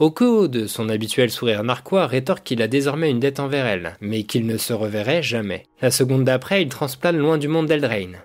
Oko, 0.01 0.49
de 0.49 0.67
son 0.67 0.89
habituel 0.89 1.31
sourire 1.31 1.63
narquois, 1.63 2.07
rétorque 2.07 2.43
qu'il 2.43 2.63
a 2.63 2.69
désormais 2.69 3.11
une 3.11 3.21
dette 3.21 3.39
envers 3.39 3.67
elle, 3.67 3.97
mais 4.01 4.25
qu'il 4.25 4.47
ne 4.47 4.57
se 4.57 4.73
reverrait 4.73 5.23
jamais. 5.23 5.65
La 5.81 5.93
seconde 5.93 6.25
d'après, 6.25 6.63
il 6.63 6.69
transplane 6.69 7.17
loin 7.17 7.39
du 7.39 7.47
monde 7.47 7.67
d'Eldraine. 7.67 8.19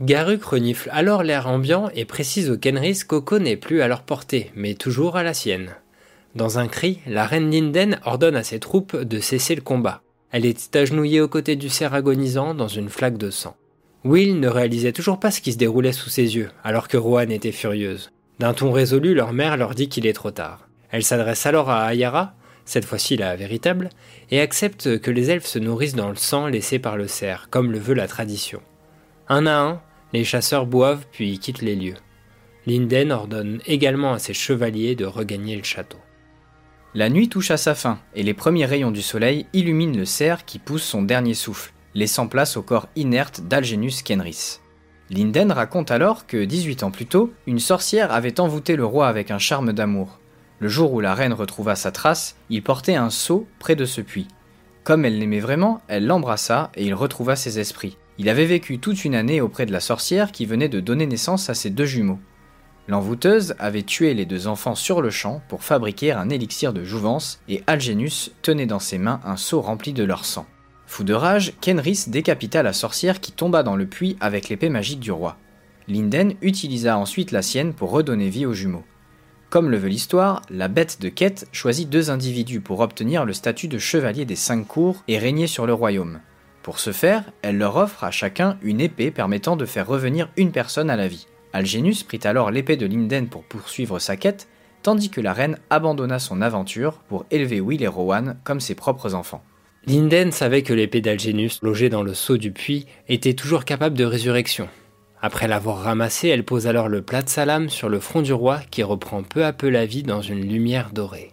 Garuk 0.00 0.44
renifle 0.44 0.90
alors 0.92 1.22
l'air 1.22 1.48
ambiant 1.48 1.90
et 1.94 2.04
précise 2.04 2.50
aux 2.50 2.58
Kenris 2.58 3.00
qu'Oko 3.06 3.38
n'est 3.38 3.56
plus 3.56 3.80
à 3.80 3.88
leur 3.88 4.02
portée, 4.02 4.52
mais 4.54 4.74
toujours 4.74 5.16
à 5.16 5.22
la 5.22 5.34
sienne. 5.34 5.74
Dans 6.34 6.58
un 6.58 6.68
cri, 6.68 7.00
la 7.06 7.26
reine 7.26 7.50
Linden 7.50 7.98
ordonne 8.04 8.36
à 8.36 8.44
ses 8.44 8.60
troupes 8.60 8.96
de 8.96 9.18
cesser 9.18 9.54
le 9.54 9.62
combat. 9.62 10.02
Elle 10.30 10.44
est 10.44 10.76
agenouillée 10.76 11.20
aux 11.20 11.28
côtés 11.28 11.56
du 11.56 11.70
cerf 11.70 11.94
agonisant 11.94 12.54
dans 12.54 12.68
une 12.68 12.90
flaque 12.90 13.16
de 13.16 13.30
sang. 13.30 13.56
Will 14.08 14.40
ne 14.40 14.48
réalisait 14.48 14.92
toujours 14.92 15.20
pas 15.20 15.30
ce 15.30 15.42
qui 15.42 15.52
se 15.52 15.58
déroulait 15.58 15.92
sous 15.92 16.08
ses 16.08 16.34
yeux, 16.34 16.48
alors 16.64 16.88
que 16.88 16.96
Rohan 16.96 17.28
était 17.28 17.52
furieuse. 17.52 18.10
D'un 18.38 18.54
ton 18.54 18.72
résolu, 18.72 19.12
leur 19.12 19.34
mère 19.34 19.58
leur 19.58 19.74
dit 19.74 19.90
qu'il 19.90 20.06
est 20.06 20.14
trop 20.14 20.30
tard. 20.30 20.66
Elle 20.90 21.04
s'adresse 21.04 21.44
alors 21.44 21.68
à 21.68 21.84
Ayara, 21.84 22.32
cette 22.64 22.86
fois-ci 22.86 23.18
la 23.18 23.36
véritable, 23.36 23.90
et 24.30 24.40
accepte 24.40 24.98
que 25.00 25.10
les 25.10 25.30
elfes 25.30 25.44
se 25.44 25.58
nourrissent 25.58 25.94
dans 25.94 26.08
le 26.08 26.16
sang 26.16 26.46
laissé 26.46 26.78
par 26.78 26.96
le 26.96 27.06
cerf, 27.06 27.48
comme 27.50 27.70
le 27.70 27.78
veut 27.78 27.92
la 27.92 28.08
tradition. 28.08 28.62
Un 29.28 29.44
à 29.44 29.58
un, 29.58 29.82
les 30.14 30.24
chasseurs 30.24 30.64
boivent 30.64 31.04
puis 31.12 31.38
quittent 31.38 31.60
les 31.60 31.76
lieux. 31.76 31.96
Linden 32.64 33.12
ordonne 33.12 33.60
également 33.66 34.14
à 34.14 34.18
ses 34.18 34.32
chevaliers 34.32 34.94
de 34.94 35.04
regagner 35.04 35.54
le 35.54 35.64
château. 35.64 35.98
La 36.94 37.10
nuit 37.10 37.28
touche 37.28 37.50
à 37.50 37.58
sa 37.58 37.74
fin, 37.74 37.98
et 38.14 38.22
les 38.22 38.32
premiers 38.32 38.64
rayons 38.64 38.90
du 38.90 39.02
soleil 39.02 39.44
illuminent 39.52 39.98
le 39.98 40.06
cerf 40.06 40.46
qui 40.46 40.58
pousse 40.58 40.82
son 40.82 41.02
dernier 41.02 41.34
souffle, 41.34 41.74
laissant 41.98 42.28
place 42.28 42.56
au 42.56 42.62
corps 42.62 42.88
inerte 42.96 43.42
d'Algenus 43.42 44.02
Kenris. 44.02 44.60
Linden 45.10 45.52
raconte 45.52 45.90
alors 45.90 46.26
que, 46.26 46.44
18 46.44 46.82
ans 46.82 46.90
plus 46.90 47.06
tôt, 47.06 47.32
une 47.46 47.58
sorcière 47.58 48.12
avait 48.12 48.40
envoûté 48.40 48.76
le 48.76 48.84
roi 48.84 49.08
avec 49.08 49.30
un 49.30 49.38
charme 49.38 49.72
d'amour. 49.72 50.20
Le 50.60 50.68
jour 50.68 50.92
où 50.92 51.00
la 51.00 51.14
reine 51.14 51.32
retrouva 51.32 51.76
sa 51.76 51.90
trace, 51.90 52.36
il 52.50 52.62
portait 52.62 52.94
un 52.94 53.10
seau 53.10 53.46
près 53.58 53.74
de 53.74 53.84
ce 53.84 54.00
puits. 54.00 54.28
Comme 54.84 55.04
elle 55.04 55.18
l'aimait 55.18 55.40
vraiment, 55.40 55.80
elle 55.88 56.06
l'embrassa 56.06 56.70
et 56.74 56.84
il 56.84 56.94
retrouva 56.94 57.36
ses 57.36 57.58
esprits. 57.58 57.96
Il 58.18 58.28
avait 58.28 58.46
vécu 58.46 58.78
toute 58.78 59.04
une 59.04 59.14
année 59.14 59.40
auprès 59.40 59.66
de 59.66 59.72
la 59.72 59.80
sorcière 59.80 60.32
qui 60.32 60.46
venait 60.46 60.68
de 60.68 60.80
donner 60.80 61.06
naissance 61.06 61.50
à 61.50 61.54
ses 61.54 61.70
deux 61.70 61.84
jumeaux. 61.84 62.18
L'envoûteuse 62.86 63.54
avait 63.58 63.82
tué 63.82 64.14
les 64.14 64.24
deux 64.24 64.46
enfants 64.46 64.74
sur 64.74 65.02
le 65.02 65.10
champ 65.10 65.42
pour 65.48 65.62
fabriquer 65.62 66.12
un 66.12 66.30
élixir 66.30 66.72
de 66.72 66.84
jouvence 66.84 67.40
et 67.48 67.62
Algenus 67.66 68.32
tenait 68.40 68.66
dans 68.66 68.78
ses 68.78 68.98
mains 68.98 69.20
un 69.24 69.36
seau 69.36 69.60
rempli 69.60 69.92
de 69.92 70.04
leur 70.04 70.24
sang. 70.24 70.46
Fou 70.88 71.04
de 71.04 71.12
rage, 71.12 71.52
Kenris 71.60 72.06
décapita 72.08 72.62
la 72.62 72.72
sorcière 72.72 73.20
qui 73.20 73.30
tomba 73.30 73.62
dans 73.62 73.76
le 73.76 73.86
puits 73.86 74.16
avec 74.20 74.48
l'épée 74.48 74.70
magique 74.70 75.00
du 75.00 75.12
roi. 75.12 75.36
Linden 75.86 76.32
utilisa 76.40 76.96
ensuite 76.96 77.30
la 77.30 77.42
sienne 77.42 77.74
pour 77.74 77.90
redonner 77.90 78.30
vie 78.30 78.46
aux 78.46 78.54
jumeaux. 78.54 78.84
Comme 79.50 79.70
le 79.70 79.76
veut 79.76 79.90
l'histoire, 79.90 80.40
la 80.48 80.66
bête 80.66 80.98
de 81.02 81.10
quête 81.10 81.46
choisit 81.52 81.90
deux 81.90 82.10
individus 82.10 82.62
pour 82.62 82.80
obtenir 82.80 83.26
le 83.26 83.34
statut 83.34 83.68
de 83.68 83.78
chevalier 83.78 84.24
des 84.24 84.34
cinq 84.34 84.66
cours 84.66 85.04
et 85.08 85.18
régner 85.18 85.46
sur 85.46 85.66
le 85.66 85.74
royaume. 85.74 86.20
Pour 86.62 86.80
ce 86.80 86.90
faire, 86.90 87.22
elle 87.42 87.58
leur 87.58 87.76
offre 87.76 88.02
à 88.02 88.10
chacun 88.10 88.56
une 88.62 88.80
épée 88.80 89.10
permettant 89.10 89.56
de 89.56 89.66
faire 89.66 89.86
revenir 89.86 90.30
une 90.38 90.52
personne 90.52 90.88
à 90.88 90.96
la 90.96 91.06
vie. 91.06 91.26
Algenus 91.52 92.02
prit 92.02 92.20
alors 92.24 92.50
l'épée 92.50 92.78
de 92.78 92.86
Linden 92.86 93.28
pour 93.28 93.44
poursuivre 93.44 93.98
sa 93.98 94.16
quête, 94.16 94.48
tandis 94.82 95.10
que 95.10 95.20
la 95.20 95.34
reine 95.34 95.58
abandonna 95.68 96.18
son 96.18 96.40
aventure 96.40 96.94
pour 97.08 97.26
élever 97.30 97.60
Will 97.60 97.82
et 97.82 97.88
Rowan 97.88 98.38
comme 98.42 98.60
ses 98.60 98.74
propres 98.74 99.12
enfants. 99.12 99.44
Linden 99.86 100.32
savait 100.32 100.62
que 100.62 100.74
l'épée 100.74 101.00
d'Algenus, 101.00 101.60
logée 101.62 101.88
dans 101.88 102.02
le 102.02 102.14
seau 102.14 102.36
du 102.36 102.52
puits, 102.52 102.86
était 103.08 103.34
toujours 103.34 103.64
capable 103.64 103.96
de 103.96 104.04
résurrection, 104.04 104.68
après 105.20 105.48
l'avoir 105.48 105.78
ramassé, 105.78 106.28
elle 106.28 106.44
pose 106.44 106.66
alors 106.66 106.88
le 106.88 107.02
plat 107.02 107.22
de 107.22 107.28
salam 107.28 107.68
sur 107.68 107.88
le 107.88 107.98
front 107.98 108.22
du 108.22 108.32
roi 108.32 108.60
qui 108.70 108.84
reprend 108.84 109.22
peu 109.24 109.44
à 109.44 109.52
peu 109.52 109.68
la 109.68 109.84
vie 109.84 110.04
dans 110.04 110.22
une 110.22 110.46
lumière 110.46 110.90
dorée. 110.92 111.32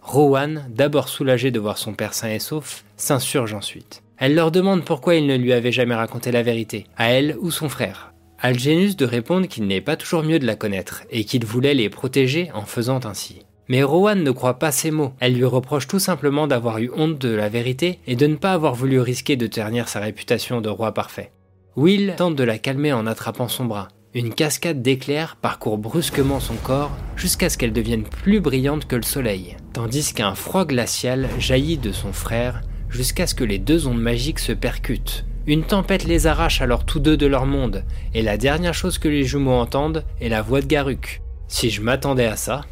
Rowan, 0.00 0.66
d'abord 0.70 1.10
soulagé 1.10 1.50
de 1.50 1.60
voir 1.60 1.76
son 1.76 1.92
père 1.92 2.14
sain 2.14 2.30
et 2.30 2.38
sauf, 2.38 2.84
s'insurge 2.96 3.52
ensuite. 3.52 4.02
Elle 4.16 4.34
leur 4.34 4.50
demande 4.50 4.84
pourquoi 4.84 5.16
il 5.16 5.26
ne 5.26 5.36
lui 5.36 5.52
avait 5.52 5.72
jamais 5.72 5.94
raconté 5.94 6.32
la 6.32 6.42
vérité, 6.42 6.86
à 6.96 7.10
elle 7.10 7.36
ou 7.40 7.50
son 7.50 7.68
frère. 7.68 8.14
Algenus 8.40 8.96
de 8.96 9.04
répondre 9.04 9.46
qu'il 9.46 9.66
n'est 9.66 9.82
pas 9.82 9.96
toujours 9.96 10.22
mieux 10.22 10.38
de 10.38 10.46
la 10.46 10.56
connaître 10.56 11.02
et 11.10 11.24
qu'il 11.24 11.44
voulait 11.44 11.74
les 11.74 11.90
protéger 11.90 12.50
en 12.54 12.62
faisant 12.62 13.00
ainsi. 13.04 13.42
Mais 13.68 13.82
Rowan 13.82 14.22
ne 14.22 14.30
croit 14.30 14.58
pas 14.58 14.72
ces 14.72 14.90
mots. 14.90 15.12
Elle 15.20 15.34
lui 15.34 15.44
reproche 15.44 15.86
tout 15.86 15.98
simplement 15.98 16.46
d'avoir 16.46 16.78
eu 16.78 16.90
honte 16.96 17.18
de 17.18 17.28
la 17.28 17.50
vérité 17.50 17.98
et 18.06 18.16
de 18.16 18.26
ne 18.26 18.36
pas 18.36 18.52
avoir 18.52 18.74
voulu 18.74 18.98
risquer 19.00 19.36
de 19.36 19.46
ternir 19.46 19.88
sa 19.88 20.00
réputation 20.00 20.60
de 20.60 20.70
roi 20.70 20.92
parfait. 20.94 21.32
Will 21.76 22.14
tente 22.16 22.34
de 22.34 22.44
la 22.44 22.58
calmer 22.58 22.92
en 22.92 23.06
attrapant 23.06 23.46
son 23.46 23.66
bras, 23.66 23.88
Une 24.14 24.32
cascade 24.32 24.80
d'éclairs 24.80 25.36
parcourt 25.36 25.76
brusquement 25.76 26.40
son 26.40 26.54
corps 26.54 26.90
jusqu'à 27.14 27.50
ce 27.50 27.58
qu'elle 27.58 27.74
devienne 27.74 28.04
plus 28.04 28.40
brillante 28.40 28.86
que 28.86 28.96
le 28.96 29.02
soleil, 29.02 29.56
tandis 29.74 30.14
qu'un 30.14 30.34
froid 30.34 30.64
glacial 30.64 31.28
jaillit 31.38 31.76
de 31.76 31.92
son 31.92 32.14
frère 32.14 32.62
jusqu'à 32.88 33.26
ce 33.26 33.34
que 33.34 33.44
les 33.44 33.58
deux 33.58 33.86
ondes 33.86 34.00
magiques 34.00 34.38
se 34.38 34.52
percutent. 34.52 35.26
Une 35.46 35.62
tempête 35.62 36.04
les 36.04 36.26
arrache 36.26 36.62
alors 36.62 36.84
tous 36.84 37.00
deux 37.00 37.16
de 37.18 37.26
leur 37.26 37.44
monde, 37.44 37.84
et 38.14 38.22
la 38.22 38.38
dernière 38.38 38.74
chose 38.74 38.98
que 38.98 39.08
les 39.08 39.24
jumeaux 39.24 39.52
entendent 39.52 40.04
est 40.20 40.30
la 40.30 40.42
voix 40.42 40.62
de 40.62 40.66
Garuk. 40.66 41.20
Si 41.46 41.70
je 41.70 41.82
m'attendais 41.82 42.26
à 42.26 42.36
ça. 42.36 42.62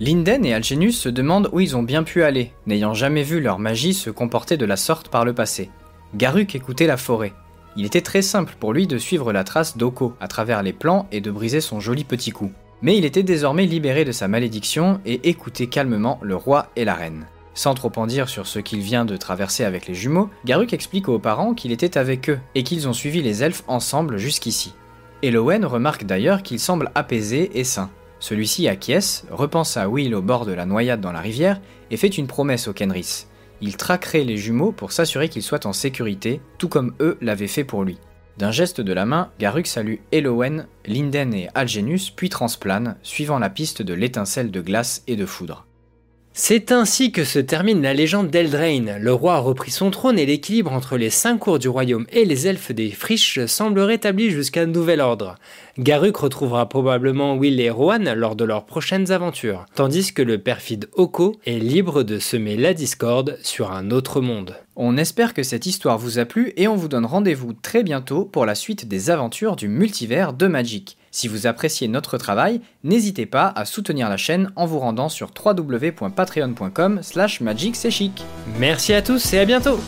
Linden 0.00 0.44
et 0.44 0.52
Algenius 0.52 0.98
se 0.98 1.08
demandent 1.08 1.48
où 1.52 1.60
ils 1.60 1.76
ont 1.76 1.84
bien 1.84 2.02
pu 2.02 2.24
aller, 2.24 2.50
n'ayant 2.66 2.94
jamais 2.94 3.22
vu 3.22 3.40
leur 3.40 3.60
magie 3.60 3.94
se 3.94 4.10
comporter 4.10 4.56
de 4.56 4.64
la 4.64 4.76
sorte 4.76 5.08
par 5.08 5.24
le 5.24 5.32
passé. 5.32 5.70
Garuk 6.14 6.56
écoutait 6.56 6.88
la 6.88 6.96
forêt. 6.96 7.32
Il 7.76 7.86
était 7.86 8.00
très 8.00 8.22
simple 8.22 8.56
pour 8.58 8.72
lui 8.72 8.88
de 8.88 8.98
suivre 8.98 9.32
la 9.32 9.44
trace 9.44 9.76
d'Oko 9.76 10.14
à 10.20 10.26
travers 10.26 10.62
les 10.62 10.72
plans 10.72 11.06
et 11.12 11.20
de 11.20 11.30
briser 11.30 11.60
son 11.60 11.78
joli 11.78 12.02
petit 12.02 12.32
coup. 12.32 12.50
Mais 12.82 12.98
il 12.98 13.04
était 13.04 13.22
désormais 13.22 13.66
libéré 13.66 14.04
de 14.04 14.12
sa 14.12 14.26
malédiction 14.26 15.00
et 15.06 15.28
écoutait 15.28 15.68
calmement 15.68 16.18
le 16.22 16.34
roi 16.34 16.70
et 16.74 16.84
la 16.84 16.94
reine. 16.94 17.26
Sans 17.54 17.74
trop 17.74 17.92
en 17.96 18.08
dire 18.08 18.28
sur 18.28 18.48
ce 18.48 18.58
qu'il 18.58 18.80
vient 18.80 19.04
de 19.04 19.16
traverser 19.16 19.64
avec 19.64 19.86
les 19.86 19.94
jumeaux, 19.94 20.28
Garuk 20.44 20.72
explique 20.72 21.08
aux 21.08 21.20
parents 21.20 21.54
qu'il 21.54 21.70
était 21.70 21.98
avec 21.98 22.30
eux 22.30 22.40
et 22.56 22.64
qu'ils 22.64 22.88
ont 22.88 22.92
suivi 22.92 23.22
les 23.22 23.44
elfes 23.44 23.62
ensemble 23.68 24.18
jusqu'ici. 24.18 24.74
Elowen 25.22 25.64
remarque 25.64 26.04
d'ailleurs 26.04 26.42
qu'il 26.42 26.58
semble 26.58 26.90
apaisé 26.96 27.58
et 27.58 27.64
sain. 27.64 27.90
Celui-ci 28.24 28.68
acquiesce, 28.68 29.26
repense 29.30 29.76
à 29.76 29.86
Will 29.86 30.14
au 30.14 30.22
bord 30.22 30.46
de 30.46 30.52
la 30.52 30.64
noyade 30.64 31.02
dans 31.02 31.12
la 31.12 31.20
rivière 31.20 31.60
et 31.90 31.98
fait 31.98 32.08
une 32.08 32.26
promesse 32.26 32.68
au 32.68 32.72
Kenris. 32.72 33.26
Il 33.60 33.76
traquerait 33.76 34.24
les 34.24 34.38
jumeaux 34.38 34.72
pour 34.72 34.92
s'assurer 34.92 35.28
qu'ils 35.28 35.42
soient 35.42 35.66
en 35.66 35.74
sécurité, 35.74 36.40
tout 36.56 36.70
comme 36.70 36.94
eux 37.00 37.18
l'avaient 37.20 37.48
fait 37.48 37.64
pour 37.64 37.84
lui. 37.84 37.98
D'un 38.38 38.50
geste 38.50 38.80
de 38.80 38.94
la 38.94 39.04
main, 39.04 39.30
Garuk 39.38 39.66
salue 39.66 39.96
Elowen, 40.10 40.68
Linden 40.86 41.34
et 41.34 41.50
Algenus, 41.54 42.08
puis 42.08 42.30
transplane, 42.30 42.96
suivant 43.02 43.38
la 43.38 43.50
piste 43.50 43.82
de 43.82 43.92
l'étincelle 43.92 44.50
de 44.50 44.62
glace 44.62 45.02
et 45.06 45.16
de 45.16 45.26
foudre. 45.26 45.66
C'est 46.36 46.72
ainsi 46.72 47.12
que 47.12 47.22
se 47.22 47.38
termine 47.38 47.80
la 47.80 47.94
légende 47.94 48.28
d'Eldraine. 48.28 48.96
Le 49.00 49.12
roi 49.12 49.36
a 49.36 49.38
repris 49.38 49.70
son 49.70 49.92
trône 49.92 50.18
et 50.18 50.26
l'équilibre 50.26 50.72
entre 50.72 50.96
les 50.96 51.08
cinq 51.08 51.38
cours 51.38 51.60
du 51.60 51.68
royaume 51.68 52.06
et 52.10 52.24
les 52.24 52.48
elfes 52.48 52.72
des 52.72 52.90
friches 52.90 53.46
semble 53.46 53.78
rétabli 53.78 54.30
jusqu'à 54.30 54.66
nouvel 54.66 55.00
ordre. 55.00 55.36
Garuk 55.78 56.16
retrouvera 56.16 56.68
probablement 56.68 57.36
Will 57.36 57.60
et 57.60 57.70
Rohan 57.70 58.16
lors 58.16 58.34
de 58.34 58.42
leurs 58.42 58.66
prochaines 58.66 59.12
aventures, 59.12 59.64
tandis 59.76 60.12
que 60.12 60.22
le 60.22 60.38
perfide 60.38 60.88
Oko 60.94 61.36
est 61.46 61.60
libre 61.60 62.02
de 62.02 62.18
semer 62.18 62.56
la 62.56 62.74
discorde 62.74 63.38
sur 63.44 63.70
un 63.70 63.92
autre 63.92 64.20
monde. 64.20 64.56
On 64.74 64.96
espère 64.96 65.34
que 65.34 65.44
cette 65.44 65.66
histoire 65.66 65.98
vous 65.98 66.18
a 66.18 66.24
plu 66.24 66.52
et 66.56 66.66
on 66.66 66.74
vous 66.74 66.88
donne 66.88 67.06
rendez-vous 67.06 67.52
très 67.52 67.84
bientôt 67.84 68.24
pour 68.24 68.44
la 68.44 68.56
suite 68.56 68.88
des 68.88 69.08
aventures 69.08 69.54
du 69.54 69.68
multivers 69.68 70.32
de 70.32 70.48
Magic. 70.48 70.96
Si 71.14 71.28
vous 71.28 71.46
appréciez 71.46 71.86
notre 71.86 72.18
travail, 72.18 72.60
n'hésitez 72.82 73.24
pas 73.24 73.46
à 73.54 73.66
soutenir 73.66 74.08
la 74.08 74.16
chaîne 74.16 74.50
en 74.56 74.66
vous 74.66 74.80
rendant 74.80 75.08
sur 75.08 75.30
www.patreon.com 75.32 76.98
slash 77.02 77.40
magic 77.40 77.76
Merci 78.58 78.94
à 78.94 79.00
tous 79.00 79.32
et 79.32 79.38
à 79.38 79.44
bientôt 79.44 79.78